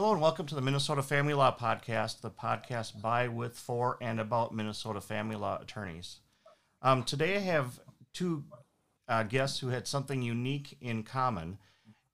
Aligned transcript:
Hello 0.00 0.12
and 0.12 0.22
welcome 0.22 0.46
to 0.46 0.54
the 0.54 0.62
Minnesota 0.62 1.02
Family 1.02 1.34
Law 1.34 1.54
Podcast, 1.54 2.22
the 2.22 2.30
podcast 2.30 3.02
by, 3.02 3.28
with, 3.28 3.54
for, 3.54 3.98
and 4.00 4.18
about 4.18 4.54
Minnesota 4.54 4.98
family 4.98 5.36
law 5.36 5.58
attorneys. 5.60 6.20
Um, 6.80 7.02
today 7.02 7.36
I 7.36 7.40
have 7.40 7.78
two 8.14 8.44
uh, 9.08 9.24
guests 9.24 9.58
who 9.58 9.68
had 9.68 9.86
something 9.86 10.22
unique 10.22 10.78
in 10.80 11.02
common, 11.02 11.58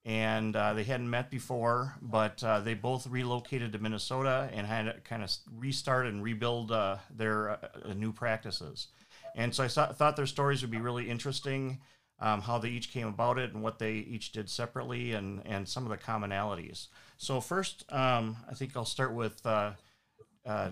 and 0.05 0.57
uh, 0.57 0.73
they 0.73 0.83
hadn't 0.83 1.09
met 1.09 1.31
before, 1.31 1.95
but 2.03 2.43
uh, 2.43 2.59
they 2.59 2.75
both 2.75 3.07
relocated 3.07 3.71
to 3.71 3.79
Minnesota 3.79 4.51
and 4.53 4.67
had 4.67 4.87
to 4.87 4.95
kind 5.05 5.23
of 5.23 5.31
restart 5.57 6.07
and 6.07 6.25
rebuild 6.25 6.73
uh, 6.73 6.97
their 7.15 7.51
uh, 7.51 7.93
new 7.95 8.13
practices. 8.13 8.89
And 9.37 9.55
so 9.55 9.63
I 9.63 9.69
thought, 9.69 10.17
their 10.17 10.27
stories 10.27 10.61
would 10.61 10.73
be 10.73 10.81
really 10.81 11.09
interesting 11.09 11.79
um, 12.19 12.41
how 12.41 12.59
they 12.59 12.71
each 12.71 12.93
came 12.93 13.07
about 13.07 13.39
it 13.39 13.55
and 13.55 13.63
what 13.63 13.79
they 13.79 13.93
each 13.93 14.33
did 14.33 14.51
separately 14.51 15.13
and, 15.13 15.41
and 15.47 15.69
some 15.69 15.85
of 15.85 15.91
the 15.91 15.97
commonalities. 15.97 16.89
So, 17.19 17.41
first, 17.41 17.91
um, 17.93 18.37
I 18.49 18.55
think 18.55 18.77
I'll 18.77 18.85
start 18.85 19.15
with 19.15 19.45
uh, 19.47 19.73
uh, 20.45 20.71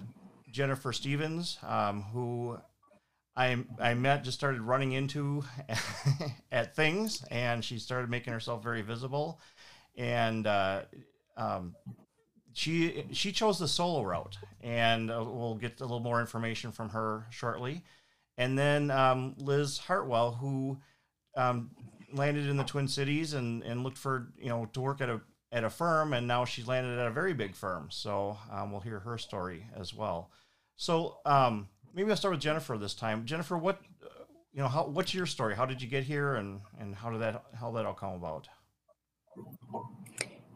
Jennifer 0.50 0.92
Stevens, 0.92 1.58
um, 1.66 2.02
who 2.12 2.58
I, 3.36 3.64
I 3.80 3.94
met, 3.94 4.24
just 4.24 4.38
started 4.38 4.60
running 4.60 4.92
into 4.92 5.42
at 6.52 6.76
things, 6.76 7.24
and 7.30 7.64
she 7.64 7.78
started 7.78 8.10
making 8.10 8.32
herself 8.32 8.62
very 8.62 8.82
visible. 8.82 9.40
And 9.96 10.46
uh, 10.46 10.82
um, 11.36 11.74
she 12.52 13.04
she 13.12 13.32
chose 13.32 13.58
the 13.58 13.68
solo 13.68 14.02
route, 14.02 14.36
and 14.60 15.10
uh, 15.10 15.24
we'll 15.26 15.56
get 15.56 15.80
a 15.80 15.84
little 15.84 16.00
more 16.00 16.20
information 16.20 16.72
from 16.72 16.90
her 16.90 17.26
shortly. 17.30 17.82
And 18.36 18.58
then 18.58 18.90
um, 18.90 19.34
Liz 19.38 19.78
Hartwell, 19.78 20.32
who 20.32 20.78
um, 21.36 21.70
landed 22.12 22.48
in 22.48 22.56
the 22.56 22.64
Twin 22.64 22.88
Cities 22.88 23.32
and, 23.32 23.62
and 23.62 23.82
looked 23.82 23.98
for 23.98 24.28
you 24.38 24.48
know 24.48 24.66
to 24.72 24.80
work 24.80 25.00
at 25.00 25.08
a 25.08 25.20
at 25.54 25.64
a 25.64 25.70
firm, 25.70 26.12
and 26.12 26.26
now 26.26 26.44
she's 26.44 26.66
landed 26.66 26.98
at 26.98 27.06
a 27.06 27.10
very 27.10 27.32
big 27.32 27.54
firm. 27.54 27.88
So 27.90 28.36
um, 28.50 28.72
we'll 28.72 28.80
hear 28.80 28.98
her 28.98 29.16
story 29.16 29.64
as 29.74 29.94
well. 29.94 30.30
So 30.76 31.18
um, 31.24 31.68
maybe 31.94 32.10
I'll 32.10 32.16
start 32.16 32.34
with 32.34 32.42
Jennifer 32.42 32.76
this 32.76 32.94
time. 32.94 33.24
Jennifer, 33.24 33.56
what 33.56 33.80
you 34.52 34.60
know, 34.60 34.68
how 34.68 34.86
what's 34.86 35.14
your 35.14 35.26
story? 35.26 35.54
How 35.54 35.64
did 35.64 35.80
you 35.80 35.88
get 35.88 36.04
here, 36.04 36.34
and 36.34 36.60
and 36.78 36.94
how 36.94 37.10
did 37.10 37.20
that 37.20 37.44
how 37.58 37.70
that 37.72 37.86
all 37.86 37.94
come 37.94 38.14
about? 38.14 38.48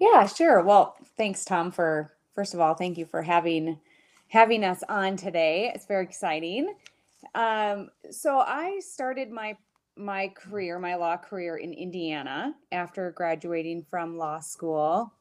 Yeah, 0.01 0.27
sure. 0.27 0.63
Well, 0.63 0.97
thanks, 1.17 1.45
Tom, 1.45 1.71
for 1.71 2.13
first 2.35 2.55
of 2.55 2.61
all, 2.61 2.75
thank 2.75 2.99
you 2.99 3.07
for 3.07 3.23
having 3.23 3.79
having 4.29 4.65
us 4.65 4.83
on 4.89 5.17
today. 5.17 5.73
It's 5.75 5.87
very 5.87 6.05
exciting. 6.05 6.75
Um, 7.35 7.91
so 8.11 8.39
I 8.39 8.81
started 8.81 9.31
my 9.31 9.57
my 9.99 10.29
career, 10.29 10.79
my 10.79 10.95
law 10.95 11.17
career 11.17 11.57
in 11.57 11.73
Indiana 11.73 12.55
after 12.73 13.11
graduating 13.11 13.85
from 13.91 14.17
law 14.17 14.41
school. 14.41 15.13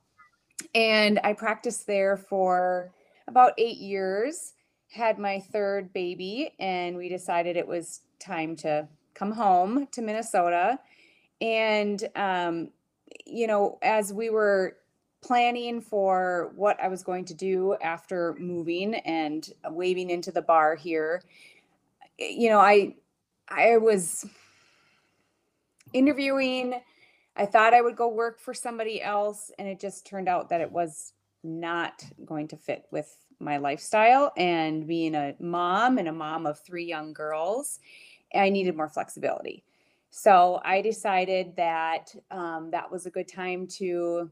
And 0.76 1.20
I 1.24 1.34
practiced 1.34 1.88
there 1.88 2.18
for 2.18 2.92
about 3.28 3.54
eight 3.58 3.78
years, 3.78 4.54
had 4.92 5.20
my 5.20 5.40
third 5.40 5.92
baby, 5.94 6.54
and 6.60 6.96
we 6.96 7.10
decided 7.10 7.58
it 7.58 7.68
was 7.68 8.02
time 8.20 8.56
to 8.58 8.88
come 9.14 9.32
home 9.32 9.88
to 9.92 10.02
Minnesota. 10.02 10.80
And, 11.42 12.08
um, 12.16 12.70
you 13.26 13.48
know, 13.48 13.78
as 13.82 14.14
we 14.14 14.30
were 14.30 14.78
planning 15.22 15.82
for 15.82 16.52
what 16.56 16.82
I 16.82 16.88
was 16.88 17.04
going 17.04 17.26
to 17.26 17.34
do 17.34 17.76
after 17.82 18.36
moving 18.40 18.96
and 18.96 19.48
waiving 19.66 20.10
into 20.10 20.32
the 20.32 20.42
bar 20.42 20.76
here, 20.76 21.24
you 22.18 22.50
know, 22.50 22.60
I, 22.60 22.96
I 23.50 23.78
was 23.78 24.26
interviewing. 25.94 26.82
I 27.36 27.46
thought 27.46 27.74
I 27.74 27.82
would 27.82 27.96
go 27.96 28.08
work 28.08 28.40
for 28.40 28.54
somebody 28.54 29.02
else, 29.02 29.52
and 29.60 29.68
it 29.68 29.80
just 29.80 30.06
turned 30.06 30.28
out 30.28 30.50
that 30.50 30.62
it 30.62 30.72
was 30.72 31.14
not 31.44 32.04
going 32.26 32.48
to 32.50 32.58
fit 32.58 32.86
with 32.92 33.16
my 33.40 33.58
lifestyle. 33.58 34.34
And 34.38 34.88
being 34.88 35.16
a 35.16 35.36
mom 35.40 35.98
and 35.98 36.08
a 36.08 36.14
mom 36.14 36.46
of 36.46 36.60
three 36.60 36.86
young 36.86 37.14
girls, 37.14 37.80
I 38.34 38.50
needed 38.50 38.76
more 38.76 38.90
flexibility. 38.90 39.64
So 40.10 40.62
I 40.66 40.82
decided 40.82 41.56
that 41.58 42.14
um, 42.32 42.72
that 42.72 42.92
was 42.92 43.06
a 43.06 43.12
good 43.12 43.28
time 43.28 43.68
to 43.78 44.32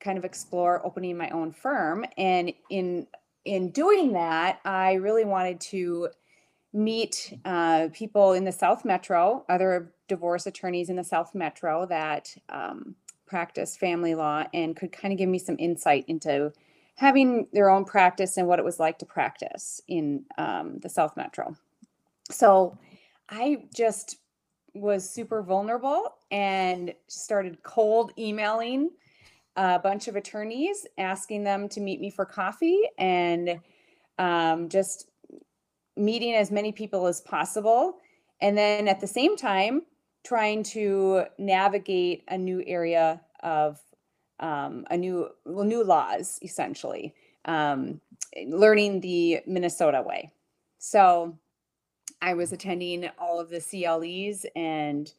kind 0.00 0.18
of 0.18 0.24
explore 0.24 0.84
opening 0.84 1.16
my 1.16 1.30
own 1.30 1.52
firm. 1.52 2.04
And 2.18 2.52
in 2.70 3.06
in 3.44 3.70
doing 3.70 4.12
that, 4.14 4.60
I 4.64 4.94
really 4.94 5.24
wanted 5.24 5.60
to 5.60 6.08
meet 6.74 7.38
uh, 7.44 7.88
people 7.92 8.32
in 8.32 8.44
the 8.44 8.52
South 8.52 8.84
Metro, 8.84 9.44
other 9.48 9.92
divorce 10.08 10.46
attorneys 10.46 10.90
in 10.90 10.96
the 10.96 11.04
South 11.04 11.34
Metro 11.34 11.86
that 11.86 12.36
um, 12.48 12.96
practice 13.26 13.76
family 13.76 14.14
law 14.14 14.44
and 14.52 14.76
could 14.76 14.92
kind 14.92 15.12
of 15.12 15.18
give 15.18 15.28
me 15.28 15.38
some 15.38 15.56
insight 15.58 16.04
into 16.08 16.52
having 16.96 17.46
their 17.52 17.70
own 17.70 17.84
practice 17.84 18.36
and 18.36 18.46
what 18.48 18.58
it 18.58 18.64
was 18.64 18.80
like 18.80 18.98
to 18.98 19.06
practice 19.06 19.80
in 19.88 20.24
um, 20.36 20.78
the 20.82 20.88
South 20.88 21.16
Metro. 21.16 21.56
So 22.30 22.76
I 23.28 23.64
just 23.74 24.16
was 24.74 25.08
super 25.08 25.42
vulnerable 25.42 26.14
and 26.32 26.92
started 27.06 27.62
cold 27.62 28.12
emailing 28.18 28.90
a 29.56 29.78
bunch 29.78 30.08
of 30.08 30.16
attorneys, 30.16 30.86
asking 30.98 31.44
them 31.44 31.68
to 31.68 31.80
meet 31.80 32.00
me 32.00 32.10
for 32.10 32.24
coffee 32.24 32.80
and 32.98 33.60
um, 34.18 34.68
just 34.68 35.08
meeting 35.96 36.34
as 36.34 36.50
many 36.50 36.72
people 36.72 37.06
as 37.06 37.20
possible. 37.20 37.98
And 38.40 38.56
then 38.56 38.88
at 38.88 39.00
the 39.00 39.06
same 39.06 39.36
time, 39.36 39.82
trying 40.24 40.62
to 40.62 41.24
navigate 41.38 42.24
a 42.28 42.38
new 42.38 42.62
area 42.66 43.20
of 43.42 43.78
um, 44.40 44.84
a 44.90 44.96
new 44.96 45.28
well, 45.44 45.64
new 45.64 45.84
laws 45.84 46.38
essentially 46.42 47.14
um, 47.44 48.00
learning 48.46 49.00
the 49.00 49.40
minnesota 49.46 50.02
way 50.02 50.32
so 50.78 51.38
i 52.20 52.34
was 52.34 52.52
attending 52.52 53.08
all 53.18 53.38
of 53.38 53.48
the 53.48 53.60
cles 53.60 54.44
and 54.56 55.12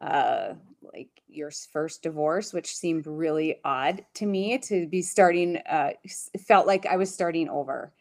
uh, 0.00 0.52
like 0.92 1.22
your 1.28 1.50
first 1.72 2.02
divorce 2.02 2.52
which 2.52 2.74
seemed 2.74 3.06
really 3.06 3.60
odd 3.64 4.04
to 4.14 4.26
me 4.26 4.58
to 4.58 4.86
be 4.88 5.00
starting 5.00 5.58
uh, 5.70 5.90
felt 6.46 6.66
like 6.66 6.86
i 6.86 6.96
was 6.96 7.12
starting 7.12 7.48
over 7.48 7.92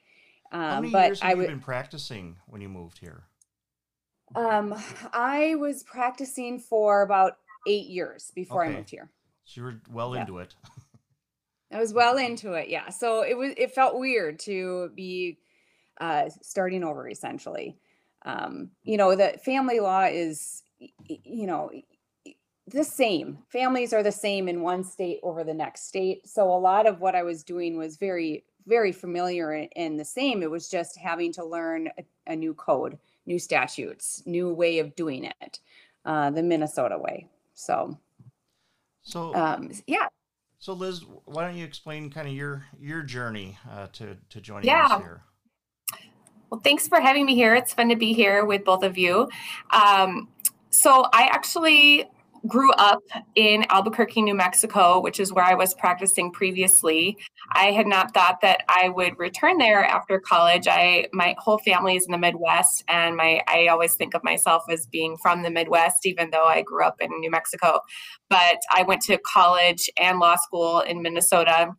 um, 0.51 0.61
How 0.61 0.81
many 0.81 0.93
but 0.93 1.05
years 1.07 1.19
have 1.21 1.27
I 1.27 1.31
w- 1.31 1.47
you 1.49 1.55
been 1.55 1.63
practicing 1.63 2.37
when 2.47 2.61
you 2.61 2.69
moved 2.69 2.99
here 2.99 3.23
um, 4.35 4.75
I 5.13 5.55
was 5.55 5.83
practicing 5.83 6.59
for 6.59 7.01
about 7.03 7.37
eight 7.65 7.87
years 7.87 8.31
before 8.35 8.65
I 8.65 8.69
moved 8.69 8.89
here. 8.89 9.09
So 9.45 9.61
you 9.61 9.63
were 9.63 9.75
well 9.91 10.13
Yeah. 10.13 10.21
into 10.21 10.39
it. 10.39 10.55
I 11.71 11.79
was 11.79 11.93
well 11.93 12.17
into 12.17 12.53
it, 12.53 12.69
yeah. 12.69 12.89
So 12.89 13.23
it 13.23 13.37
was 13.37 13.53
it 13.57 13.73
felt 13.73 13.99
weird 13.99 14.39
to 14.39 14.91
be 14.95 15.39
uh 15.99 16.29
starting 16.41 16.83
over 16.83 17.09
essentially. 17.09 17.77
Um, 18.25 18.71
you 18.83 18.97
know, 18.97 19.15
the 19.15 19.39
family 19.43 19.79
law 19.79 20.05
is 20.05 20.63
you 20.79 21.47
know 21.47 21.71
the 22.67 22.83
same. 22.83 23.39
Families 23.49 23.93
are 23.93 24.03
the 24.03 24.11
same 24.11 24.47
in 24.47 24.61
one 24.61 24.83
state 24.83 25.19
over 25.21 25.43
the 25.43 25.53
next 25.53 25.87
state. 25.87 26.27
So 26.27 26.49
a 26.49 26.57
lot 26.57 26.87
of 26.87 26.99
what 26.99 27.15
I 27.15 27.23
was 27.23 27.43
doing 27.43 27.77
was 27.77 27.97
very 27.97 28.43
very 28.67 28.91
familiar 28.91 29.67
and, 29.75 29.99
the 29.99 30.05
same. 30.05 30.43
It 30.43 30.49
was 30.49 30.69
just 30.69 30.97
having 30.97 31.31
to 31.33 31.45
learn 31.45 31.89
a, 31.97 32.03
a 32.27 32.35
new 32.35 32.53
code 32.53 32.97
new 33.25 33.39
statutes, 33.39 34.23
new 34.25 34.53
way 34.53 34.79
of 34.79 34.95
doing 34.95 35.25
it, 35.25 35.59
uh, 36.05 36.29
the 36.31 36.43
Minnesota 36.43 36.97
way. 36.97 37.27
So, 37.53 37.97
so 39.01 39.33
um, 39.35 39.71
yeah. 39.87 40.07
So 40.59 40.73
Liz, 40.73 41.01
why 41.25 41.45
don't 41.45 41.57
you 41.57 41.65
explain 41.65 42.09
kind 42.09 42.27
of 42.27 42.33
your 42.33 42.65
your 42.79 43.01
journey 43.01 43.57
uh, 43.71 43.87
to 43.93 44.17
to 44.29 44.41
joining 44.41 44.67
yeah. 44.67 44.85
us 44.85 45.01
here? 45.01 45.21
Well, 46.49 46.61
thanks 46.61 46.87
for 46.87 46.99
having 46.99 47.25
me 47.25 47.35
here. 47.35 47.55
It's 47.55 47.73
fun 47.73 47.89
to 47.89 47.95
be 47.95 48.13
here 48.13 48.45
with 48.45 48.63
both 48.63 48.83
of 48.83 48.97
you. 48.97 49.27
Um, 49.71 50.29
so 50.69 51.07
I 51.11 51.27
actually 51.31 52.09
grew 52.47 52.71
up 52.73 53.01
in 53.35 53.65
Albuquerque, 53.69 54.21
New 54.21 54.35
Mexico, 54.35 54.99
which 54.99 55.19
is 55.19 55.33
where 55.33 55.45
I 55.45 55.53
was 55.55 55.73
practicing 55.73 56.31
previously. 56.31 57.17
I 57.53 57.71
had 57.71 57.87
not 57.87 58.13
thought 58.13 58.41
that 58.41 58.63
I 58.69 58.89
would 58.89 59.17
return 59.17 59.57
there 59.57 59.83
after 59.83 60.19
college. 60.19 60.67
I 60.67 61.07
my 61.13 61.35
whole 61.37 61.57
family 61.59 61.95
is 61.95 62.05
in 62.05 62.11
the 62.11 62.17
Midwest 62.17 62.83
and 62.87 63.15
my 63.15 63.41
I 63.47 63.67
always 63.67 63.95
think 63.95 64.13
of 64.13 64.23
myself 64.23 64.63
as 64.69 64.85
being 64.87 65.17
from 65.21 65.43
the 65.43 65.49
Midwest 65.49 66.05
even 66.05 66.29
though 66.31 66.45
I 66.45 66.61
grew 66.61 66.83
up 66.83 66.97
in 66.99 67.09
New 67.19 67.31
Mexico. 67.31 67.79
But 68.29 68.57
I 68.71 68.83
went 68.83 69.01
to 69.03 69.17
college 69.19 69.89
and 69.99 70.19
law 70.19 70.35
school 70.35 70.81
in 70.81 71.01
Minnesota 71.01 71.71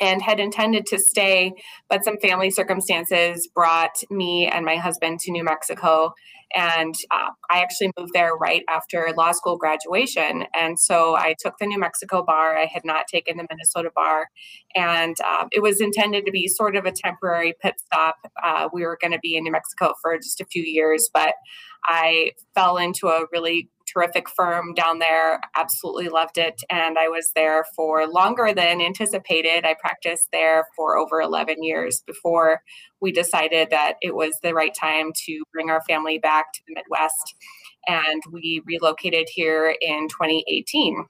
and 0.00 0.22
had 0.22 0.40
intended 0.40 0.86
to 0.86 0.98
stay, 0.98 1.52
but 1.88 2.04
some 2.04 2.18
family 2.18 2.50
circumstances 2.50 3.48
brought 3.54 3.94
me 4.10 4.46
and 4.46 4.64
my 4.64 4.76
husband 4.76 5.20
to 5.20 5.30
New 5.30 5.44
Mexico. 5.44 6.12
And 6.54 6.94
uh, 7.10 7.30
I 7.50 7.60
actually 7.60 7.90
moved 7.98 8.12
there 8.14 8.34
right 8.34 8.62
after 8.68 9.12
law 9.16 9.32
school 9.32 9.56
graduation. 9.56 10.44
And 10.54 10.78
so 10.78 11.16
I 11.16 11.34
took 11.38 11.54
the 11.58 11.66
New 11.66 11.78
Mexico 11.78 12.24
bar. 12.24 12.56
I 12.56 12.66
had 12.66 12.84
not 12.84 13.06
taken 13.06 13.36
the 13.36 13.46
Minnesota 13.48 13.90
bar. 13.94 14.28
And 14.74 15.16
uh, 15.24 15.46
it 15.52 15.62
was 15.62 15.80
intended 15.80 16.26
to 16.26 16.32
be 16.32 16.48
sort 16.48 16.76
of 16.76 16.84
a 16.84 16.92
temporary 16.92 17.54
pit 17.60 17.74
stop. 17.84 18.16
Uh, 18.42 18.68
we 18.72 18.82
were 18.82 18.98
going 19.00 19.12
to 19.12 19.18
be 19.20 19.36
in 19.36 19.44
New 19.44 19.52
Mexico 19.52 19.94
for 20.02 20.16
just 20.16 20.40
a 20.40 20.46
few 20.46 20.62
years, 20.62 21.08
but 21.12 21.34
I 21.84 22.32
fell 22.54 22.78
into 22.78 23.08
a 23.08 23.26
really 23.32 23.68
terrific 23.92 24.28
firm 24.30 24.74
down 24.74 24.98
there. 24.98 25.40
Absolutely 25.56 26.08
loved 26.08 26.38
it. 26.38 26.60
And 26.70 26.98
I 26.98 27.08
was 27.08 27.32
there 27.34 27.64
for 27.76 28.06
longer 28.06 28.52
than 28.54 28.80
anticipated. 28.80 29.64
I 29.64 29.74
practiced 29.78 30.28
there 30.32 30.64
for 30.76 30.96
over 30.96 31.20
11 31.20 31.62
years 31.62 32.02
before 32.06 32.62
we 33.04 33.12
decided 33.12 33.68
that 33.70 33.94
it 34.00 34.14
was 34.14 34.38
the 34.42 34.54
right 34.54 34.74
time 34.74 35.12
to 35.26 35.42
bring 35.52 35.68
our 35.68 35.82
family 35.82 36.18
back 36.18 36.52
to 36.54 36.60
the 36.66 36.74
Midwest. 36.74 37.36
And 37.86 38.22
we 38.32 38.62
relocated 38.66 39.28
here 39.30 39.76
in 39.82 40.08
2018 40.08 41.04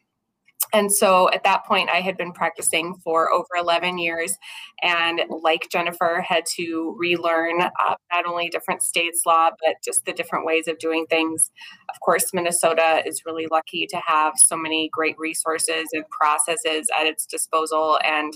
and 0.72 0.92
so 0.92 1.30
at 1.30 1.44
that 1.44 1.64
point 1.64 1.88
i 1.90 2.00
had 2.00 2.16
been 2.16 2.32
practicing 2.32 2.94
for 3.02 3.32
over 3.32 3.48
11 3.56 3.98
years 3.98 4.36
and 4.82 5.20
like 5.28 5.68
jennifer 5.70 6.24
had 6.26 6.44
to 6.46 6.96
relearn 6.98 7.60
uh, 7.62 7.94
not 8.12 8.26
only 8.26 8.48
different 8.48 8.82
states 8.82 9.22
law 9.26 9.50
but 9.64 9.76
just 9.84 10.04
the 10.04 10.12
different 10.12 10.44
ways 10.44 10.66
of 10.66 10.78
doing 10.78 11.06
things 11.06 11.50
of 11.92 12.00
course 12.00 12.32
minnesota 12.32 13.02
is 13.06 13.22
really 13.26 13.46
lucky 13.50 13.86
to 13.86 14.00
have 14.06 14.34
so 14.36 14.56
many 14.56 14.88
great 14.92 15.16
resources 15.18 15.88
and 15.92 16.08
processes 16.10 16.88
at 16.98 17.06
its 17.06 17.26
disposal 17.26 17.98
and 18.04 18.32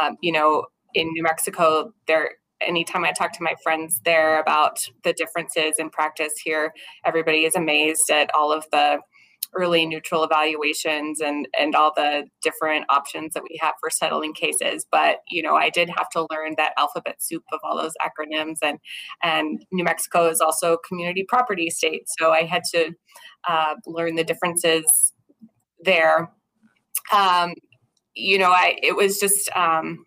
um, 0.00 0.16
you 0.20 0.32
know 0.32 0.64
in 0.94 1.08
new 1.12 1.22
mexico 1.22 1.92
there 2.06 2.30
anytime 2.66 3.04
I 3.04 3.12
talk 3.12 3.32
to 3.32 3.42
my 3.42 3.54
friends 3.62 4.00
there 4.04 4.40
about 4.40 4.78
the 5.02 5.12
differences 5.12 5.74
in 5.78 5.90
practice 5.90 6.34
here, 6.42 6.72
everybody 7.04 7.44
is 7.44 7.54
amazed 7.54 8.10
at 8.10 8.30
all 8.34 8.52
of 8.52 8.66
the 8.72 8.98
early 9.54 9.86
neutral 9.86 10.24
evaluations 10.24 11.20
and 11.20 11.46
and 11.58 11.74
all 11.74 11.92
the 11.94 12.24
different 12.42 12.84
options 12.88 13.34
that 13.34 13.42
we 13.42 13.58
have 13.60 13.74
for 13.80 13.90
settling 13.90 14.32
cases. 14.32 14.86
But 14.90 15.18
you 15.28 15.42
know 15.42 15.54
i 15.54 15.70
did 15.70 15.88
have 15.96 16.08
to 16.10 16.26
learn 16.30 16.54
that 16.56 16.72
alphabet 16.76 17.22
soup 17.22 17.44
of 17.52 17.60
all 17.62 17.76
those 17.76 17.94
acronyms 18.02 18.56
and 18.62 18.78
and 19.22 19.64
new 19.70 19.84
mexico 19.84 20.28
is 20.28 20.40
also 20.40 20.76
community 20.86 21.24
property 21.28 21.70
state. 21.70 22.04
So 22.18 22.32
i 22.32 22.42
had 22.42 22.62
to 22.72 22.92
uh, 23.48 23.74
learn 23.86 24.16
the 24.16 24.24
differences 24.24 24.84
there. 25.80 26.32
Um, 27.12 27.54
you 28.14 28.38
know 28.38 28.50
i 28.50 28.76
it 28.82 28.96
was 28.96 29.18
just 29.18 29.50
um, 29.56 30.04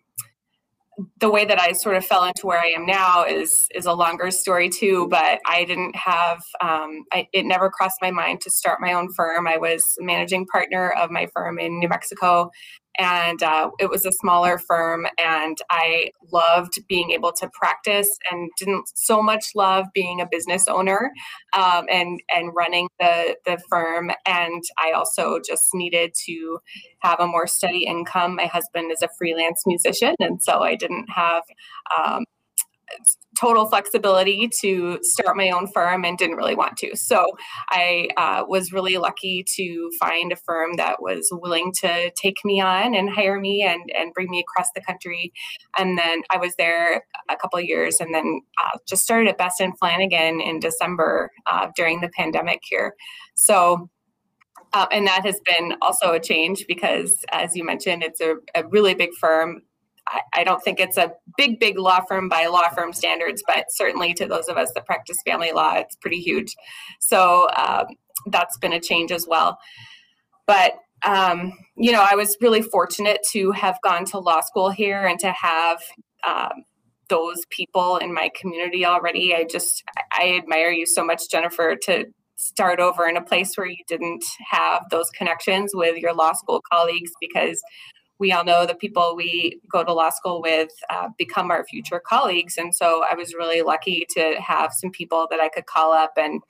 the 1.20 1.30
way 1.30 1.44
that 1.44 1.60
I 1.60 1.72
sort 1.72 1.96
of 1.96 2.04
fell 2.04 2.24
into 2.24 2.46
where 2.46 2.58
I 2.58 2.68
am 2.68 2.86
now 2.86 3.24
is 3.24 3.66
is 3.74 3.86
a 3.86 3.92
longer 3.92 4.30
story 4.30 4.68
too. 4.68 5.06
But 5.08 5.40
I 5.46 5.64
didn't 5.64 5.96
have 5.96 6.42
um, 6.60 7.04
I, 7.12 7.28
it 7.32 7.46
never 7.46 7.70
crossed 7.70 7.98
my 8.02 8.10
mind 8.10 8.40
to 8.42 8.50
start 8.50 8.80
my 8.80 8.92
own 8.92 9.12
firm. 9.12 9.46
I 9.46 9.56
was 9.58 9.82
managing 9.98 10.46
partner 10.46 10.90
of 10.90 11.10
my 11.10 11.28
firm 11.34 11.58
in 11.58 11.78
New 11.78 11.88
Mexico, 11.88 12.50
and 12.98 13.42
uh, 13.42 13.70
it 13.78 13.88
was 13.88 14.04
a 14.04 14.12
smaller 14.12 14.58
firm 14.58 15.06
and 15.18 15.58
i 15.70 16.10
loved 16.32 16.74
being 16.88 17.10
able 17.10 17.32
to 17.32 17.48
practice 17.52 18.08
and 18.30 18.50
didn't 18.58 18.88
so 18.94 19.22
much 19.22 19.46
love 19.54 19.86
being 19.94 20.20
a 20.20 20.28
business 20.30 20.66
owner 20.68 21.10
um, 21.56 21.86
and 21.90 22.20
and 22.34 22.52
running 22.54 22.88
the 23.00 23.36
the 23.46 23.58
firm. 23.68 24.10
And 24.26 24.62
i 24.78 24.92
also 24.92 25.38
just 25.46 25.68
needed 25.74 26.14
to 26.26 26.58
have 27.00 27.20
a 27.20 27.26
more 27.26 27.46
steady 27.46 27.84
income. 27.84 28.36
My 28.36 28.46
husband 28.46 28.92
is 28.92 29.02
a 29.02 29.08
freelance 29.18 29.62
musician 29.66 30.14
and 30.20 30.42
so 30.42 30.60
i 30.60 30.74
didn't 30.74 31.08
have 31.10 31.42
um, 31.96 32.24
total 33.38 33.66
flexibility 33.68 34.48
to 34.60 34.98
start 35.02 35.36
my 35.36 35.50
own 35.50 35.68
firm 35.68 36.04
and 36.04 36.18
didn't 36.18 36.36
really 36.36 36.56
want 36.56 36.76
to. 36.76 36.96
So 36.96 37.26
I 37.70 38.08
uh, 38.16 38.44
was 38.48 38.72
really 38.72 38.96
lucky 38.96 39.44
to 39.56 39.90
find 40.00 40.32
a 40.32 40.36
firm 40.36 40.76
that 40.76 41.00
was 41.00 41.28
willing 41.30 41.72
to 41.80 42.10
take 42.20 42.36
me 42.44 42.60
on 42.60 42.94
and 42.94 43.08
hire 43.10 43.38
me 43.38 43.62
and, 43.62 43.90
and 43.96 44.12
bring 44.12 44.30
me 44.30 44.40
across 44.40 44.68
the 44.74 44.80
country. 44.80 45.32
And 45.78 45.96
then 45.96 46.22
I 46.30 46.38
was 46.38 46.54
there 46.56 47.04
a 47.28 47.36
couple 47.36 47.60
years 47.60 48.00
and 48.00 48.14
then 48.14 48.40
uh, 48.64 48.78
just 48.88 49.04
started 49.04 49.28
at 49.28 49.38
Best 49.38 49.60
and 49.60 49.78
Flanagan 49.78 50.40
in 50.40 50.58
December 50.58 51.30
uh, 51.50 51.68
during 51.76 52.00
the 52.00 52.10
pandemic 52.16 52.60
here. 52.68 52.94
So 53.34 53.88
uh, 54.72 54.86
and 54.92 55.06
that 55.06 55.24
has 55.24 55.40
been 55.46 55.74
also 55.80 56.12
a 56.12 56.20
change 56.20 56.66
because, 56.68 57.14
as 57.32 57.56
you 57.56 57.64
mentioned, 57.64 58.02
it's 58.02 58.20
a, 58.20 58.34
a 58.54 58.66
really 58.68 58.94
big 58.94 59.10
firm. 59.18 59.62
I, 60.32 60.44
don't 60.44 60.62
think 60.62 60.80
it's 60.80 60.96
a 60.96 61.12
big, 61.36 61.60
big 61.60 61.78
law 61.78 62.00
firm 62.08 62.28
by 62.28 62.46
law 62.46 62.68
firm 62.70 62.92
standards, 62.92 63.42
but 63.46 63.66
certainly 63.70 64.14
to 64.14 64.26
those 64.26 64.48
of 64.48 64.56
us 64.56 64.72
that 64.74 64.86
practice 64.86 65.16
family 65.24 65.52
law, 65.52 65.74
it's 65.74 65.96
pretty 65.96 66.20
huge. 66.20 66.54
So 67.00 67.48
um, 67.56 67.86
that's 68.26 68.56
been 68.58 68.72
a 68.72 68.80
change 68.80 69.12
as 69.12 69.26
well. 69.28 69.58
But 70.46 70.74
um, 71.06 71.52
you 71.76 71.92
know, 71.92 72.04
I 72.08 72.16
was 72.16 72.36
really 72.40 72.62
fortunate 72.62 73.20
to 73.30 73.52
have 73.52 73.78
gone 73.82 74.04
to 74.06 74.18
law 74.18 74.40
school 74.40 74.70
here 74.70 75.06
and 75.06 75.18
to 75.20 75.30
have 75.30 75.78
um, 76.26 76.64
those 77.08 77.38
people 77.50 77.96
in 77.98 78.12
my 78.12 78.30
community 78.34 78.84
already. 78.84 79.34
I 79.34 79.44
just 79.44 79.84
I 80.12 80.36
admire 80.36 80.70
you 80.70 80.86
so 80.86 81.04
much, 81.04 81.30
Jennifer, 81.30 81.76
to 81.82 82.06
start 82.36 82.80
over 82.80 83.08
in 83.08 83.16
a 83.16 83.22
place 83.22 83.56
where 83.56 83.66
you 83.66 83.82
didn't 83.86 84.24
have 84.50 84.84
those 84.90 85.10
connections 85.10 85.72
with 85.74 85.96
your 85.96 86.14
law 86.14 86.32
school 86.32 86.62
colleagues 86.72 87.10
because 87.20 87.60
we 88.18 88.32
all 88.32 88.44
know 88.44 88.66
the 88.66 88.74
people 88.74 89.14
we 89.16 89.60
go 89.70 89.84
to 89.84 89.92
law 89.92 90.10
school 90.10 90.42
with 90.42 90.70
uh, 90.90 91.08
become 91.16 91.50
our 91.50 91.64
future 91.64 92.00
colleagues. 92.04 92.56
And 92.56 92.74
so 92.74 93.04
I 93.08 93.14
was 93.14 93.34
really 93.34 93.62
lucky 93.62 94.06
to 94.10 94.36
have 94.40 94.72
some 94.72 94.90
people 94.90 95.28
that 95.30 95.40
I 95.40 95.48
could 95.48 95.66
call 95.66 95.92
up 95.92 96.12
and 96.16 96.40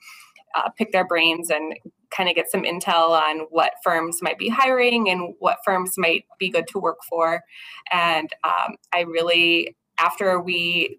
uh, 0.55 0.69
pick 0.69 0.91
their 0.91 1.05
brains 1.05 1.49
and 1.49 1.75
kind 2.09 2.27
of 2.27 2.35
get 2.35 2.49
some 2.49 2.63
intel 2.63 3.09
on 3.09 3.41
what 3.51 3.73
firms 3.83 4.17
might 4.21 4.39
be 4.39 4.49
hiring 4.49 5.09
and 5.09 5.35
what 5.39 5.59
firms 5.63 5.93
might 5.97 6.25
be 6.39 6.49
good 6.49 6.67
to 6.69 6.79
work 6.79 6.97
for. 7.07 7.43
And 7.91 8.29
um, 8.43 8.75
I 8.93 9.01
really, 9.01 9.75
after 9.99 10.39
we 10.39 10.97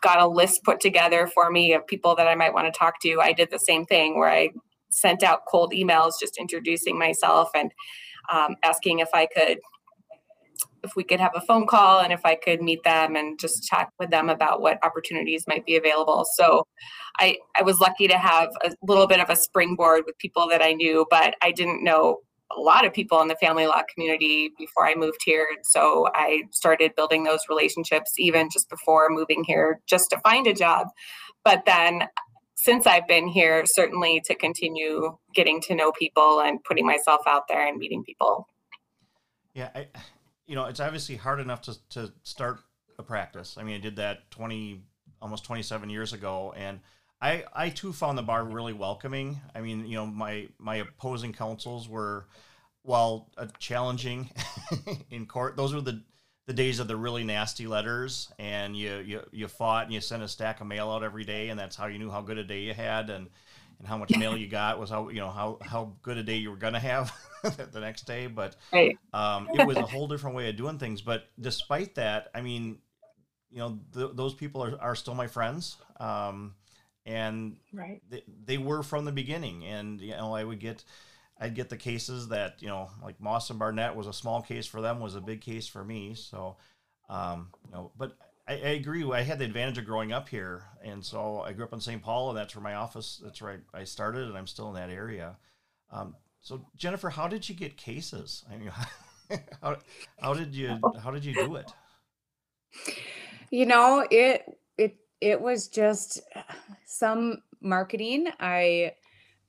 got 0.00 0.18
a 0.18 0.26
list 0.26 0.64
put 0.64 0.80
together 0.80 1.26
for 1.26 1.50
me 1.50 1.74
of 1.74 1.86
people 1.86 2.14
that 2.14 2.26
I 2.26 2.34
might 2.34 2.54
want 2.54 2.72
to 2.72 2.78
talk 2.78 3.00
to, 3.02 3.20
I 3.20 3.32
did 3.32 3.50
the 3.50 3.58
same 3.58 3.84
thing 3.84 4.18
where 4.18 4.30
I 4.30 4.50
sent 4.90 5.22
out 5.22 5.46
cold 5.46 5.72
emails 5.72 6.12
just 6.20 6.38
introducing 6.38 6.98
myself 6.98 7.50
and 7.54 7.72
um, 8.32 8.56
asking 8.62 9.00
if 9.00 9.08
I 9.12 9.26
could 9.26 9.58
if 10.82 10.96
we 10.96 11.04
could 11.04 11.20
have 11.20 11.32
a 11.34 11.40
phone 11.40 11.66
call 11.66 12.00
and 12.00 12.12
if 12.12 12.20
I 12.24 12.34
could 12.34 12.62
meet 12.62 12.82
them 12.84 13.16
and 13.16 13.38
just 13.38 13.64
chat 13.64 13.88
with 13.98 14.10
them 14.10 14.28
about 14.28 14.60
what 14.60 14.84
opportunities 14.84 15.44
might 15.46 15.64
be 15.64 15.76
available. 15.76 16.24
So 16.36 16.66
I, 17.18 17.38
I 17.58 17.62
was 17.62 17.78
lucky 17.78 18.08
to 18.08 18.18
have 18.18 18.50
a 18.62 18.72
little 18.82 19.06
bit 19.06 19.20
of 19.20 19.30
a 19.30 19.36
springboard 19.36 20.02
with 20.06 20.18
people 20.18 20.48
that 20.48 20.62
I 20.62 20.72
knew, 20.72 21.06
but 21.10 21.34
I 21.42 21.52
didn't 21.52 21.82
know 21.82 22.18
a 22.56 22.60
lot 22.60 22.84
of 22.84 22.92
people 22.92 23.20
in 23.20 23.28
the 23.28 23.36
family 23.36 23.66
law 23.66 23.82
community 23.92 24.50
before 24.58 24.86
I 24.86 24.94
moved 24.94 25.20
here. 25.24 25.46
So 25.62 26.08
I 26.14 26.42
started 26.50 26.94
building 26.94 27.24
those 27.24 27.40
relationships 27.48 28.12
even 28.18 28.48
just 28.52 28.68
before 28.68 29.08
moving 29.10 29.44
here 29.44 29.80
just 29.86 30.10
to 30.10 30.20
find 30.20 30.46
a 30.46 30.54
job. 30.54 30.88
But 31.44 31.64
then 31.66 32.04
since 32.56 32.86
I've 32.86 33.06
been 33.06 33.26
here, 33.26 33.64
certainly 33.66 34.22
to 34.26 34.34
continue 34.34 35.16
getting 35.34 35.60
to 35.62 35.74
know 35.74 35.92
people 35.92 36.40
and 36.40 36.62
putting 36.64 36.86
myself 36.86 37.22
out 37.26 37.42
there 37.48 37.66
and 37.66 37.78
meeting 37.78 38.02
people. 38.04 38.46
Yeah, 39.54 39.70
I, 39.74 39.86
you 40.46 40.54
know, 40.54 40.66
it's 40.66 40.80
obviously 40.80 41.16
hard 41.16 41.40
enough 41.40 41.62
to, 41.62 41.88
to 41.90 42.12
start 42.22 42.60
a 42.98 43.02
practice. 43.02 43.56
I 43.58 43.62
mean, 43.62 43.76
I 43.76 43.78
did 43.78 43.96
that 43.96 44.30
20, 44.30 44.82
almost 45.20 45.44
27 45.44 45.90
years 45.90 46.12
ago. 46.12 46.52
And 46.56 46.80
I, 47.20 47.44
I 47.54 47.70
too 47.70 47.92
found 47.92 48.18
the 48.18 48.22
bar 48.22 48.44
really 48.44 48.72
welcoming. 48.72 49.40
I 49.54 49.60
mean, 49.60 49.86
you 49.86 49.96
know, 49.96 50.06
my, 50.06 50.48
my 50.58 50.76
opposing 50.76 51.32
counsels 51.32 51.88
were, 51.88 52.26
while 52.82 53.30
uh, 53.38 53.46
challenging 53.58 54.30
in 55.10 55.24
court, 55.24 55.56
those 55.56 55.72
were 55.72 55.80
the, 55.80 56.02
the 56.46 56.52
days 56.52 56.78
of 56.78 56.88
the 56.88 56.96
really 56.96 57.24
nasty 57.24 57.66
letters 57.66 58.30
and 58.38 58.76
you, 58.76 58.96
you, 58.98 59.20
you 59.32 59.48
fought 59.48 59.84
and 59.84 59.94
you 59.94 60.00
sent 60.00 60.22
a 60.22 60.28
stack 60.28 60.60
of 60.60 60.66
mail 60.66 60.90
out 60.90 61.02
every 61.02 61.24
day. 61.24 61.48
And 61.48 61.58
that's 61.58 61.74
how 61.76 61.86
you 61.86 61.98
knew 61.98 62.10
how 62.10 62.20
good 62.20 62.38
a 62.38 62.44
day 62.44 62.60
you 62.60 62.74
had. 62.74 63.08
And, 63.08 63.28
and 63.78 63.88
how 63.88 63.96
much 63.96 64.16
mail 64.16 64.36
you 64.36 64.46
got 64.46 64.78
was 64.78 64.90
how 64.90 65.08
you 65.08 65.20
know 65.20 65.30
how 65.30 65.58
how 65.60 65.92
good 66.02 66.16
a 66.16 66.22
day 66.22 66.36
you 66.36 66.50
were 66.50 66.56
gonna 66.56 66.80
have 66.80 67.12
the 67.72 67.80
next 67.80 68.02
day. 68.02 68.26
But 68.26 68.56
right. 68.72 68.96
um, 69.12 69.48
it 69.52 69.66
was 69.66 69.76
a 69.76 69.82
whole 69.82 70.06
different 70.06 70.36
way 70.36 70.48
of 70.48 70.56
doing 70.56 70.78
things. 70.78 71.00
But 71.00 71.24
despite 71.40 71.94
that, 71.96 72.28
I 72.34 72.40
mean, 72.40 72.78
you 73.50 73.58
know, 73.58 73.78
th- 73.92 74.10
those 74.14 74.34
people 74.34 74.62
are, 74.62 74.80
are 74.80 74.94
still 74.94 75.14
my 75.14 75.26
friends. 75.26 75.76
Um, 75.98 76.54
and 77.06 77.56
right. 77.72 78.00
they, 78.08 78.22
they 78.46 78.58
were 78.58 78.82
from 78.82 79.04
the 79.04 79.12
beginning. 79.12 79.64
And 79.64 80.00
you 80.00 80.12
know, 80.12 80.34
I 80.34 80.44
would 80.44 80.60
get 80.60 80.84
I'd 81.40 81.54
get 81.54 81.68
the 81.68 81.76
cases 81.76 82.28
that 82.28 82.56
you 82.60 82.68
know, 82.68 82.90
like 83.02 83.20
Moss 83.20 83.50
and 83.50 83.58
Barnett 83.58 83.96
was 83.96 84.06
a 84.06 84.12
small 84.12 84.42
case 84.42 84.66
for 84.66 84.80
them, 84.80 85.00
was 85.00 85.14
a 85.14 85.20
big 85.20 85.40
case 85.40 85.66
for 85.66 85.84
me. 85.84 86.14
So, 86.14 86.56
um, 87.08 87.48
you 87.64 87.72
know, 87.72 87.92
but 87.96 88.16
I, 88.46 88.52
I, 88.52 88.70
agree. 88.70 89.04
I 89.10 89.22
had 89.22 89.38
the 89.38 89.44
advantage 89.44 89.78
of 89.78 89.86
growing 89.86 90.12
up 90.12 90.28
here, 90.28 90.64
and 90.82 91.04
so 91.04 91.40
I 91.40 91.52
grew 91.52 91.64
up 91.64 91.72
in 91.72 91.80
St. 91.80 92.02
Paul, 92.02 92.30
and 92.30 92.38
that's 92.38 92.54
where 92.54 92.62
my 92.62 92.74
office. 92.74 93.20
That's 93.22 93.40
where 93.40 93.62
I, 93.74 93.80
I 93.80 93.84
started, 93.84 94.28
and 94.28 94.36
I'm 94.36 94.46
still 94.46 94.68
in 94.68 94.74
that 94.74 94.90
area. 94.90 95.36
Um, 95.90 96.14
so, 96.40 96.66
Jennifer, 96.76 97.10
how 97.10 97.26
did 97.26 97.48
you 97.48 97.54
get 97.54 97.76
cases? 97.76 98.44
I 98.50 98.56
mean, 98.56 98.70
how, 99.62 99.76
how 100.20 100.34
did 100.34 100.54
you 100.54 100.78
how 101.02 101.10
did 101.10 101.24
you 101.24 101.34
do 101.34 101.56
it? 101.56 101.72
You 103.50 103.66
know, 103.66 104.06
it 104.10 104.58
it 104.76 104.96
it 105.20 105.40
was 105.40 105.68
just 105.68 106.20
some 106.84 107.42
marketing. 107.60 108.28
I, 108.40 108.92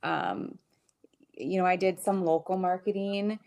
um, 0.04 0.58
you 1.38 1.60
know, 1.60 1.66
I 1.66 1.76
did 1.76 2.00
some 2.00 2.24
local 2.24 2.58
marketing 2.58 3.40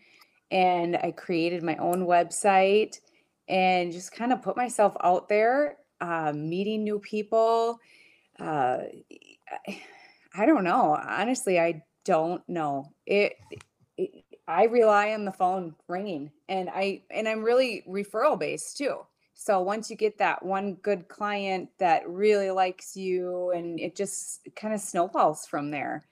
and 0.51 0.97
I 0.97 1.13
created 1.13 1.63
my 1.63 1.77
own 1.77 2.07
website 2.07 3.01
and 3.49 3.93
just 3.93 4.13
kind 4.13 4.33
of 4.33 4.43
put 4.43 4.57
myself 4.57 4.97
out 5.03 5.29
there, 5.29 5.79
uh, 6.01 6.33
meeting 6.35 6.85
new 6.85 6.99
people. 6.99 7.79
Uh, 8.39 8.79
I, 10.35 10.47
don't 10.47 10.65
know. 10.65 10.99
Honestly, 11.01 11.59
I 11.59 11.83
don't 12.05 12.47
know. 12.49 12.93
It, 13.07 13.35
it 13.97 14.25
I 14.47 14.65
rely 14.65 15.13
on 15.13 15.27
the 15.27 15.33
phone 15.33 15.75
ringing 15.89 16.31
and 16.49 16.71
I 16.71 17.03
and 17.11 17.29
I'm 17.29 17.43
really 17.43 17.85
referral 17.87 18.39
based 18.39 18.79
too. 18.79 19.01
So 19.35 19.61
once 19.61 19.91
you 19.91 19.97
get 19.97 20.19
that 20.19 20.45
one 20.45 20.75
good 20.75 21.07
client 21.09 21.69
that 21.79 22.09
really 22.09 22.51
likes 22.51 22.97
you 22.97 23.51
and 23.51 23.79
it 23.79 23.95
just 23.95 24.49
kind 24.57 24.73
of 24.73 24.81
snowballs 24.81 25.47
from 25.47 25.71
there. 25.71 26.07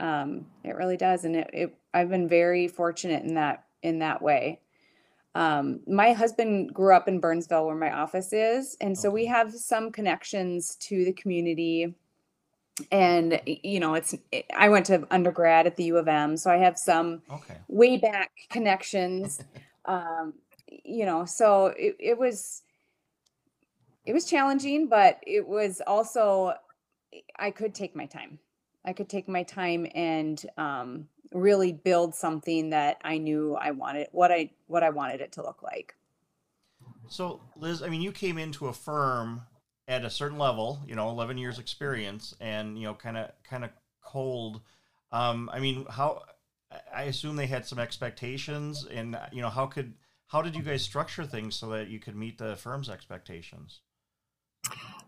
Um, 0.00 0.46
it 0.64 0.76
really 0.76 0.96
does. 0.96 1.24
And 1.24 1.36
it, 1.36 1.50
it 1.52 1.74
I've 1.94 2.08
been 2.08 2.28
very 2.28 2.68
fortunate 2.68 3.22
in 3.24 3.34
that 3.34 3.64
in 3.82 3.98
that 4.00 4.22
way. 4.22 4.60
Um, 5.34 5.80
my 5.86 6.12
husband 6.12 6.74
grew 6.74 6.94
up 6.94 7.08
in 7.08 7.20
Burnsville 7.20 7.66
where 7.66 7.74
my 7.74 7.90
office 7.90 8.32
is, 8.32 8.76
and 8.80 8.96
so 8.96 9.10
we 9.10 9.26
have 9.26 9.54
some 9.54 9.90
connections 9.90 10.76
to 10.76 11.04
the 11.04 11.12
community. 11.12 11.94
And 12.90 13.40
you 13.46 13.80
know, 13.80 13.94
it's 13.94 14.14
it, 14.30 14.46
I 14.54 14.68
went 14.68 14.86
to 14.86 15.06
undergrad 15.10 15.66
at 15.66 15.76
the 15.76 15.84
U 15.84 15.98
of 15.98 16.08
M, 16.08 16.36
so 16.36 16.50
I 16.50 16.56
have 16.58 16.78
some 16.78 17.22
Okay. 17.30 17.58
way 17.68 17.96
back 17.96 18.30
connections. 18.50 19.42
Um, 19.84 20.34
you 20.84 21.04
know, 21.06 21.24
so 21.24 21.66
it, 21.76 21.96
it 21.98 22.16
was 22.16 22.62
it 24.04 24.12
was 24.12 24.24
challenging, 24.24 24.88
but 24.88 25.18
it 25.26 25.46
was 25.46 25.82
also 25.86 26.54
I 27.36 27.50
could 27.50 27.74
take 27.74 27.94
my 27.94 28.06
time. 28.06 28.38
I 28.84 28.92
could 28.92 29.08
take 29.08 29.28
my 29.28 29.42
time 29.42 29.86
and 29.94 30.44
um, 30.56 31.08
really 31.32 31.72
build 31.72 32.14
something 32.14 32.70
that 32.70 32.98
I 33.04 33.18
knew 33.18 33.54
I 33.54 33.70
wanted 33.70 34.08
what 34.12 34.32
I 34.32 34.50
what 34.66 34.82
I 34.82 34.90
wanted 34.90 35.20
it 35.20 35.32
to 35.32 35.42
look 35.42 35.62
like. 35.62 35.94
So, 37.08 37.40
Liz, 37.56 37.82
I 37.82 37.88
mean, 37.88 38.00
you 38.02 38.12
came 38.12 38.38
into 38.38 38.68
a 38.68 38.72
firm 38.72 39.42
at 39.88 40.04
a 40.04 40.10
certain 40.10 40.38
level, 40.38 40.80
you 40.86 40.94
know, 40.94 41.08
11 41.10 41.36
years 41.38 41.58
experience 41.58 42.34
and, 42.40 42.78
you 42.78 42.86
know, 42.86 42.94
kind 42.94 43.16
of 43.16 43.30
kind 43.44 43.64
of 43.64 43.70
cold. 44.02 44.60
Um, 45.10 45.50
I 45.52 45.60
mean, 45.60 45.86
how 45.90 46.22
I- 46.92 47.02
assume 47.02 47.36
they 47.36 47.46
had 47.46 47.66
some 47.66 47.78
expectations 47.78 48.86
and, 48.86 49.18
you 49.32 49.42
know, 49.42 49.50
how 49.50 49.66
could 49.66 49.94
how 50.28 50.40
did 50.40 50.56
you 50.56 50.62
guys 50.62 50.82
structure 50.82 51.26
things 51.26 51.54
so 51.54 51.68
that 51.70 51.88
you 51.88 51.98
could 51.98 52.16
meet 52.16 52.38
the 52.38 52.56
firm's 52.56 52.88
expectations? 52.88 53.80